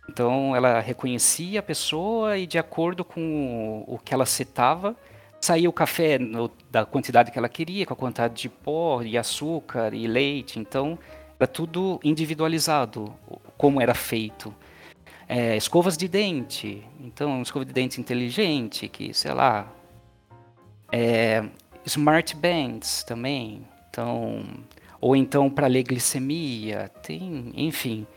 [0.09, 4.95] Então ela reconhecia a pessoa e de acordo com o, que ela setava,
[5.39, 9.17] saía o café no, da quantidade que ela queria, com a quantidade de pó e
[9.17, 10.59] açúcar e leite.
[10.59, 10.97] Então
[11.39, 13.13] era tudo individualizado,
[13.57, 14.53] como era feito.
[15.27, 19.71] É, escovas de dente, então escova de dente inteligente, que sei lá.
[20.91, 21.43] É,
[21.85, 24.43] smart bands também, então
[24.99, 28.07] ou então para ler glicemia, tem, enfim,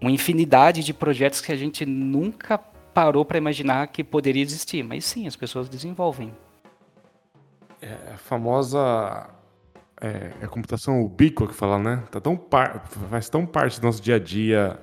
[0.00, 2.60] uma infinidade de projetos que a gente nunca
[2.94, 6.32] parou para imaginar que poderia existir, mas sim, as pessoas desenvolvem.
[7.82, 9.28] É a famosa
[10.00, 12.02] é, é a computação ubíqua que fala, né?
[12.10, 14.78] Tá tão par, faz tão parte do nosso dia a dia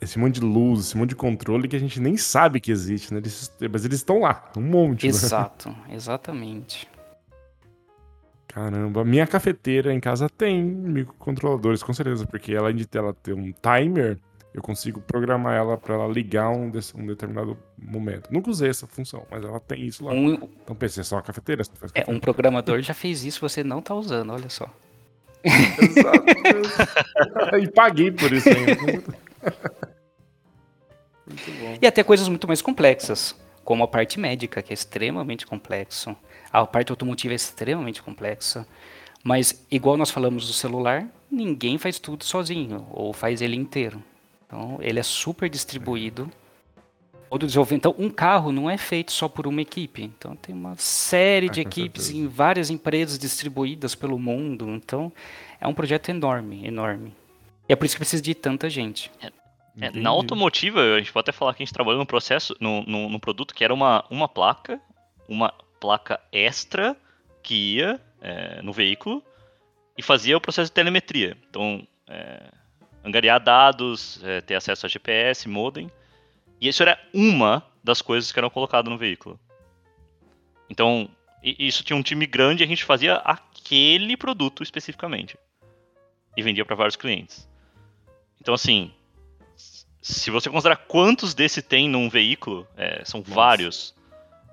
[0.00, 3.12] esse monte de luz, esse monte de controle que a gente nem sabe que existe,
[3.12, 3.20] né?
[3.20, 5.04] Eles, mas eles estão lá, um monte.
[5.04, 5.08] Né?
[5.08, 5.76] Exato, né?
[5.94, 6.88] exatamente.
[8.48, 13.52] Caramba, minha cafeteira em casa tem microcontroladores, com certeza, porque além de ela ter um
[13.52, 14.18] timer,
[14.54, 18.32] eu consigo programar ela para ela ligar um, um, determinado momento.
[18.32, 20.12] Nunca usei essa função, mas ela tem isso lá.
[20.12, 21.64] Um, então pensei, é só uma cafeteira.
[21.92, 24.70] É, um programador já fez isso, você não tá usando, olha só.
[25.42, 26.24] Exato.
[27.60, 28.80] e paguei por isso ainda.
[31.26, 31.78] muito bom.
[31.82, 33.34] E até coisas muito mais complexas,
[33.64, 36.16] como a parte médica, que é extremamente complexo.
[36.52, 38.64] A parte automotiva é extremamente complexa,
[39.24, 44.00] mas igual nós falamos do celular, ninguém faz tudo sozinho ou faz ele inteiro.
[44.54, 46.30] Então, ele é super distribuído.
[47.28, 47.88] Todo desenvolvimento.
[47.88, 50.04] Então, um carro não é feito só por uma equipe.
[50.04, 52.24] Então, tem uma série de ah, equipes certeza.
[52.24, 54.70] em várias empresas distribuídas pelo mundo.
[54.70, 55.12] Então,
[55.60, 57.12] é um projeto enorme, enorme.
[57.68, 59.10] E é por isso que precisa de tanta gente.
[59.20, 59.32] É,
[59.80, 62.84] é, na automotiva, a gente pode até falar que a gente trabalhou num processo, num,
[62.86, 64.80] num, num produto que era uma, uma placa,
[65.28, 66.96] uma placa extra
[67.42, 69.20] que ia é, no veículo
[69.98, 71.36] e fazia o processo de telemetria.
[71.50, 72.52] Então, é,
[73.04, 75.90] angariar dados, é, ter acesso a GPS, modem.
[76.60, 79.38] E isso era uma das coisas que eram colocadas no veículo.
[80.68, 81.08] Então,
[81.42, 85.36] isso tinha um time grande e a gente fazia aquele produto especificamente.
[86.36, 87.48] E vendia para vários clientes.
[88.40, 88.90] Então, assim,
[90.04, 93.34] se você considerar quantos desse tem num veículo, é, são Nossa.
[93.34, 93.94] vários.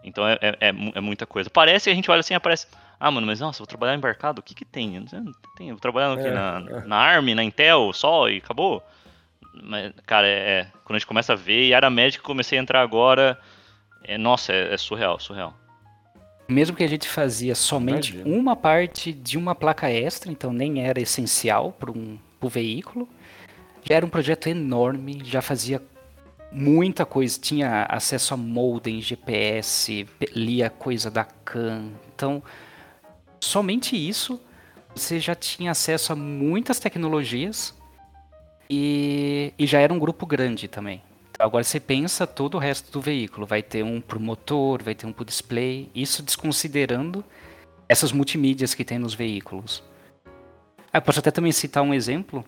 [0.02, 1.49] Então é, é, é, é, muita coisa.
[1.49, 2.68] Parece que a gente olha assim, aparece.
[3.03, 4.95] Ah, mano, mas nossa, vou trabalhar embarcado, o que que tem?
[4.95, 6.86] Eu não tem vou trabalhar aqui é, na, é.
[6.86, 8.84] na ARM, na Intel, só e acabou.
[9.64, 12.61] Mas, cara, é, é, quando a gente começa a ver, e área médica comecei a
[12.61, 13.40] entrar agora,
[14.03, 15.52] é, nossa, é, surreal, surreal.
[16.48, 18.38] mesmo que a gente fazia somente Imagina.
[18.38, 23.10] uma parte de uma placa extra, então nem era essencial para um pro veículo,
[23.84, 25.82] já era um projeto enorme, já fazia
[26.52, 31.90] muita coisa, tinha acesso a modem, GPS, lia coisa da CAN.
[32.14, 32.44] Então,
[33.41, 34.39] somente isso,
[34.95, 37.76] você já tinha acesso a muitas tecnologias
[38.69, 41.01] e, e já era um grupo grande também.
[41.31, 44.93] Então, agora você pensa todo o resto do veículo, vai ter um pro motor, vai
[44.93, 47.26] ter um pro display, isso desconsiderando
[47.89, 49.84] essas multimídias que tem nos veículos.
[50.93, 52.45] Ah, eu posso até também citar um exemplo.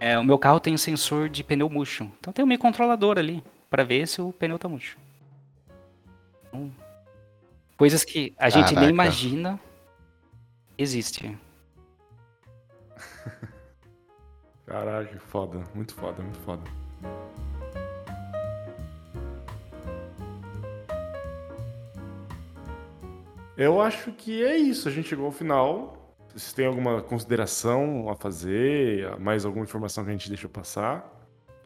[0.00, 2.10] É, o meu carro tem sensor de pneu murcho.
[2.18, 4.96] Então tem um meio controlador ali para ver se o pneu tá murcho.
[6.48, 6.72] Então,
[7.76, 8.80] coisas que a gente Caraca.
[8.80, 9.60] nem imagina
[10.78, 11.36] existe.
[14.64, 15.62] Caraca, que foda.
[15.74, 16.62] Muito foda, muito foda.
[23.56, 24.88] Eu acho que é isso.
[24.88, 26.14] A gente chegou ao final.
[26.36, 31.12] Se tem alguma consideração a fazer, mais alguma informação que a gente deixou passar,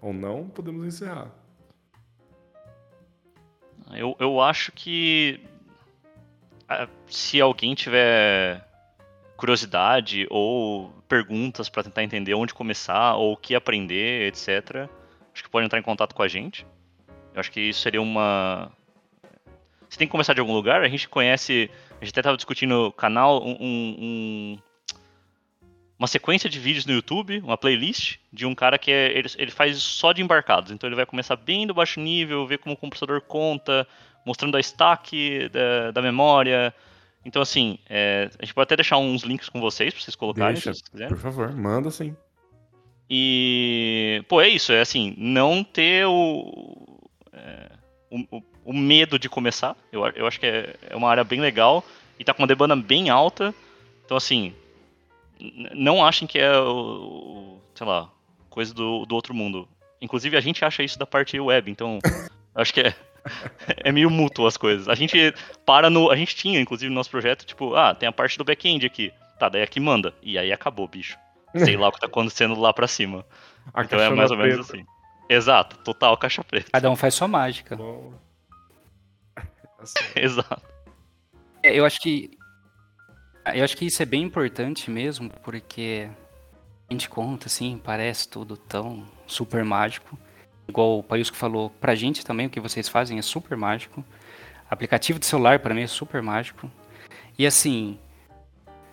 [0.01, 1.31] ou não, podemos encerrar.
[3.93, 5.45] Eu, eu acho que
[6.67, 8.67] ah, se alguém tiver
[9.43, 14.89] curiosidade ou perguntas para tentar entender onde começar ou o que aprender, etc.,
[15.35, 16.65] acho que pode entrar em contato com a gente.
[17.35, 18.71] Eu acho que isso seria uma.
[19.89, 20.83] Você tem que começar de algum lugar.
[20.83, 21.69] A gente conhece.
[22.01, 24.59] A gente até estava discutindo o canal, um, um- um-
[25.99, 29.51] uma sequência de vídeos no YouTube, uma playlist de um cara que é, ele, ele
[29.51, 30.71] faz só de embarcados.
[30.71, 33.89] Então ele vai começar bem do baixo nível, ver como o computador conta,
[34.25, 36.73] mostrando a stack da, da memória.
[37.25, 40.55] Então, assim, é, a gente pode até deixar uns links com vocês para vocês colocarem,
[40.55, 41.09] Deixa, se vocês quiserem.
[41.15, 42.17] por favor, manda sim.
[43.15, 46.99] E, pô, é isso, é assim, não ter o,
[47.33, 47.71] é,
[48.11, 49.77] o, o- medo de começar.
[49.93, 51.85] Eu, eu acho que é, é uma área bem legal
[52.19, 53.55] e tá com uma demanda bem alta.
[54.05, 54.55] Então, assim,
[55.75, 56.65] não achem que é o,
[57.59, 58.11] o- sei lá,
[58.49, 59.69] coisa do, do outro mundo.
[60.01, 61.99] Inclusive, a gente acha isso da parte web, então
[62.55, 62.95] acho que é,
[63.79, 64.89] é meio mútuo as coisas.
[64.89, 65.35] A gente
[65.65, 66.11] para no.
[66.11, 69.13] A gente tinha, inclusive, no nosso projeto, tipo, ah, tem a parte do back-end aqui.
[69.39, 70.15] Tá, daí aqui manda.
[70.23, 71.19] E aí acabou, bicho.
[71.57, 73.25] Sei lá o que tá acontecendo lá pra cima.
[73.75, 74.73] A Então é mais ou menos preta.
[74.73, 74.87] assim.
[75.29, 76.71] Exato, total caixa preta.
[76.73, 77.77] Cada um faz sua mágica.
[79.79, 80.63] Assim, Exato.
[81.61, 82.39] É, eu acho que
[83.53, 86.09] eu acho que isso é bem importante mesmo, porque
[86.89, 90.17] a gente conta assim, parece tudo tão super mágico.
[90.69, 94.05] Igual o Paisco falou, pra gente também o que vocês fazem é super mágico.
[94.71, 96.71] Aplicativo de celular pra mim é super mágico.
[97.39, 97.99] E assim,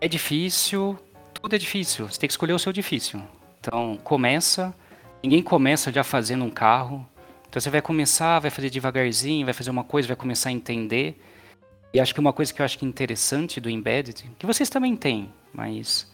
[0.02, 0.98] é difícil,
[1.34, 2.08] tudo é difícil.
[2.10, 3.22] Você tem que escolher o seu difícil.
[3.60, 4.74] Então, começa,
[5.24, 7.08] ninguém começa já fazendo um carro.
[7.48, 11.20] Então você vai começar, vai fazer devagarzinho, vai fazer uma coisa, vai começar a entender.
[11.94, 14.70] E acho que uma coisa que eu acho que é interessante do embedded, que vocês
[14.70, 16.12] também têm, mas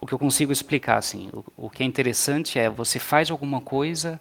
[0.00, 3.60] o que eu consigo explicar assim, o, o que é interessante é você faz alguma
[3.60, 4.18] coisa,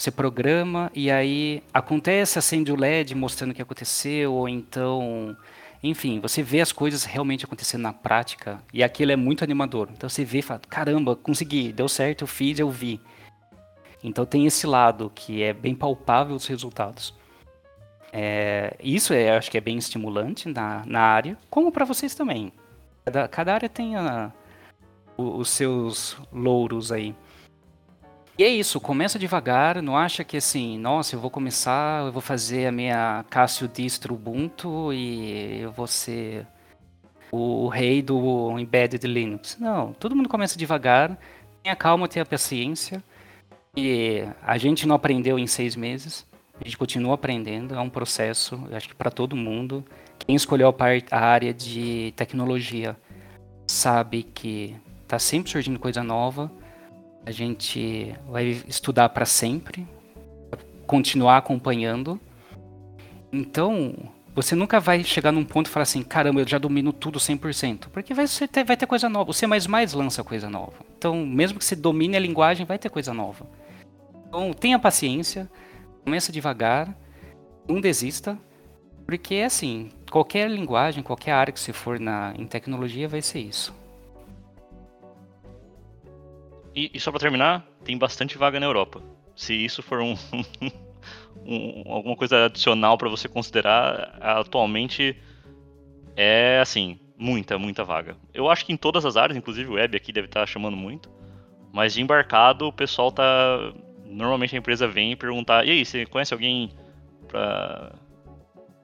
[0.00, 5.36] você programa e aí acontece, acende o LED mostrando o que aconteceu, ou então,
[5.82, 9.90] enfim, você vê as coisas realmente acontecendo na prática e aquilo é muito animador.
[9.92, 12.98] Então você vê e fala, caramba, consegui, deu certo, eu fiz, eu vi.
[14.02, 17.12] Então tem esse lado que é bem palpável os resultados.
[18.10, 22.50] É, isso é, acho que é bem estimulante na, na área, como para vocês também.
[23.04, 24.32] Cada, cada área tem a-
[25.14, 27.14] o- os seus louros aí.
[28.38, 32.22] E é isso, começa devagar, não acha que assim, nossa, eu vou começar, eu vou
[32.22, 36.46] fazer a minha Cássio distro Ubuntu e eu vou ser
[37.30, 39.56] o, rei do embedded Linux.
[39.60, 41.18] Não, todo mundo começa devagar,
[41.62, 43.02] tenha calma, tenha paciência.
[43.76, 46.26] E a gente não aprendeu em seis meses.
[46.60, 49.84] A gente continua aprendendo, é um processo, acho que para todo mundo.
[50.18, 50.74] Quem escolheu a,
[51.16, 52.96] a área de tecnologia
[53.66, 56.50] sabe que está sempre surgindo coisa nova.
[57.24, 59.86] A gente vai estudar para sempre,
[60.86, 62.20] continuar acompanhando.
[63.32, 63.94] Então,
[64.34, 67.88] você nunca vai chegar num ponto e falar assim, caramba, eu já domino tudo 100%.
[67.92, 69.30] Porque vai, ter, vai ter coisa nova.
[69.30, 69.46] O C++
[69.94, 70.74] lança coisa nova.
[70.96, 73.46] Então, mesmo que você domine a linguagem, vai ter coisa nova.
[74.28, 75.50] Então, tenha paciência,
[76.04, 76.96] começa devagar,
[77.68, 78.38] não desista,
[79.04, 83.74] porque assim, qualquer linguagem, qualquer área que você for na, em tecnologia vai ser isso.
[86.74, 89.02] E, e só pra terminar, tem bastante vaga na Europa.
[89.34, 90.14] Se isso for um,
[91.44, 95.16] um- alguma coisa adicional pra você considerar, atualmente
[96.16, 98.16] é assim, muita, muita vaga.
[98.32, 101.10] Eu acho que em todas as áreas, inclusive o web aqui deve estar chamando muito.
[101.72, 103.72] Mas de embarcado, o pessoal tá.
[104.04, 106.70] Normalmente a empresa vem perguntar: e aí, você conhece alguém
[107.28, 107.92] pra,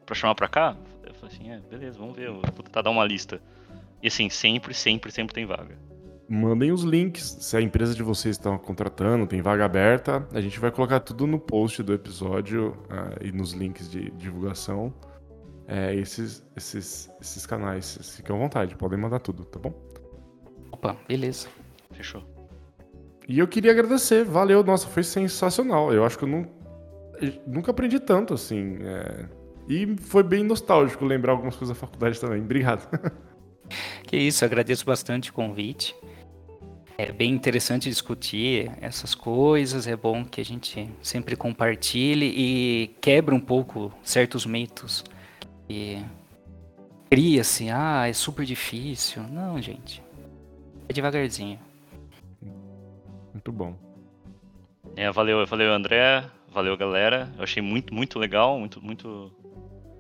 [0.05, 0.77] pra chamar pra cá?
[1.17, 3.41] falei assim, é, beleza, vamos ver, eu vou tentar dar uma lista.
[4.03, 5.77] E assim, sempre, sempre, sempre tem vaga.
[6.29, 7.39] Mandem os links.
[7.41, 11.27] Se a empresa de vocês está contratando, tem vaga aberta, a gente vai colocar tudo
[11.27, 14.93] no post do episódio uh, e nos links de divulgação.
[15.69, 18.15] É, esses, esses, esses canais.
[18.17, 19.73] Fiquem à vontade, podem mandar tudo, tá bom?
[20.71, 21.49] Opa, beleza.
[21.93, 22.23] Fechou.
[23.29, 25.93] E eu queria agradecer, valeu, nossa, foi sensacional.
[25.93, 26.47] Eu acho que eu não,
[27.21, 28.79] eu nunca aprendi tanto assim.
[28.81, 29.29] É...
[29.69, 32.41] E foi bem nostálgico lembrar algumas coisas da faculdade também.
[32.41, 32.89] Obrigado.
[34.07, 35.93] Que isso, agradeço bastante o convite.
[36.99, 43.35] É bem interessante discutir essas coisas, é bom que a gente sempre compartilhe e quebra
[43.35, 45.05] um pouco certos mitos.
[45.69, 46.03] E
[47.11, 49.23] cria-se, ah, é super difícil.
[49.25, 50.03] Não, gente.
[50.89, 51.59] É devagarzinho.
[53.35, 53.77] Muito bom.
[54.97, 57.31] É, valeu, valeu André, valeu galera.
[57.37, 59.31] Eu achei muito, muito legal, muito, muito.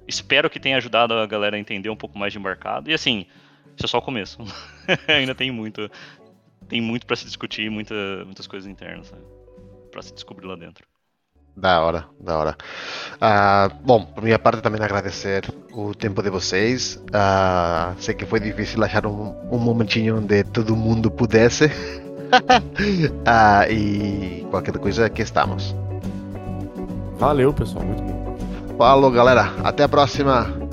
[0.08, 2.90] Espero que tenha ajudado a galera a entender um pouco mais de embarcado.
[2.90, 3.26] E assim,
[3.76, 4.38] isso é só o começo.
[5.06, 5.90] Ainda tem muito,
[6.68, 7.94] tem muito para se discutir, muita,
[8.24, 9.12] muitas coisas internas
[9.90, 10.84] para se descobrir lá dentro.
[11.56, 12.56] Da hora, da hora.
[13.14, 16.96] Uh, bom, por minha parte também agradecer o tempo de vocês.
[16.96, 21.64] Uh, sei que foi difícil achar um, um momentinho onde todo mundo pudesse.
[21.64, 21.70] uh,
[23.72, 25.74] e qualquer coisa aqui estamos.
[27.16, 28.36] Valeu, pessoal, muito bom.
[28.76, 29.54] Falou, galera.
[29.64, 30.65] Até a próxima.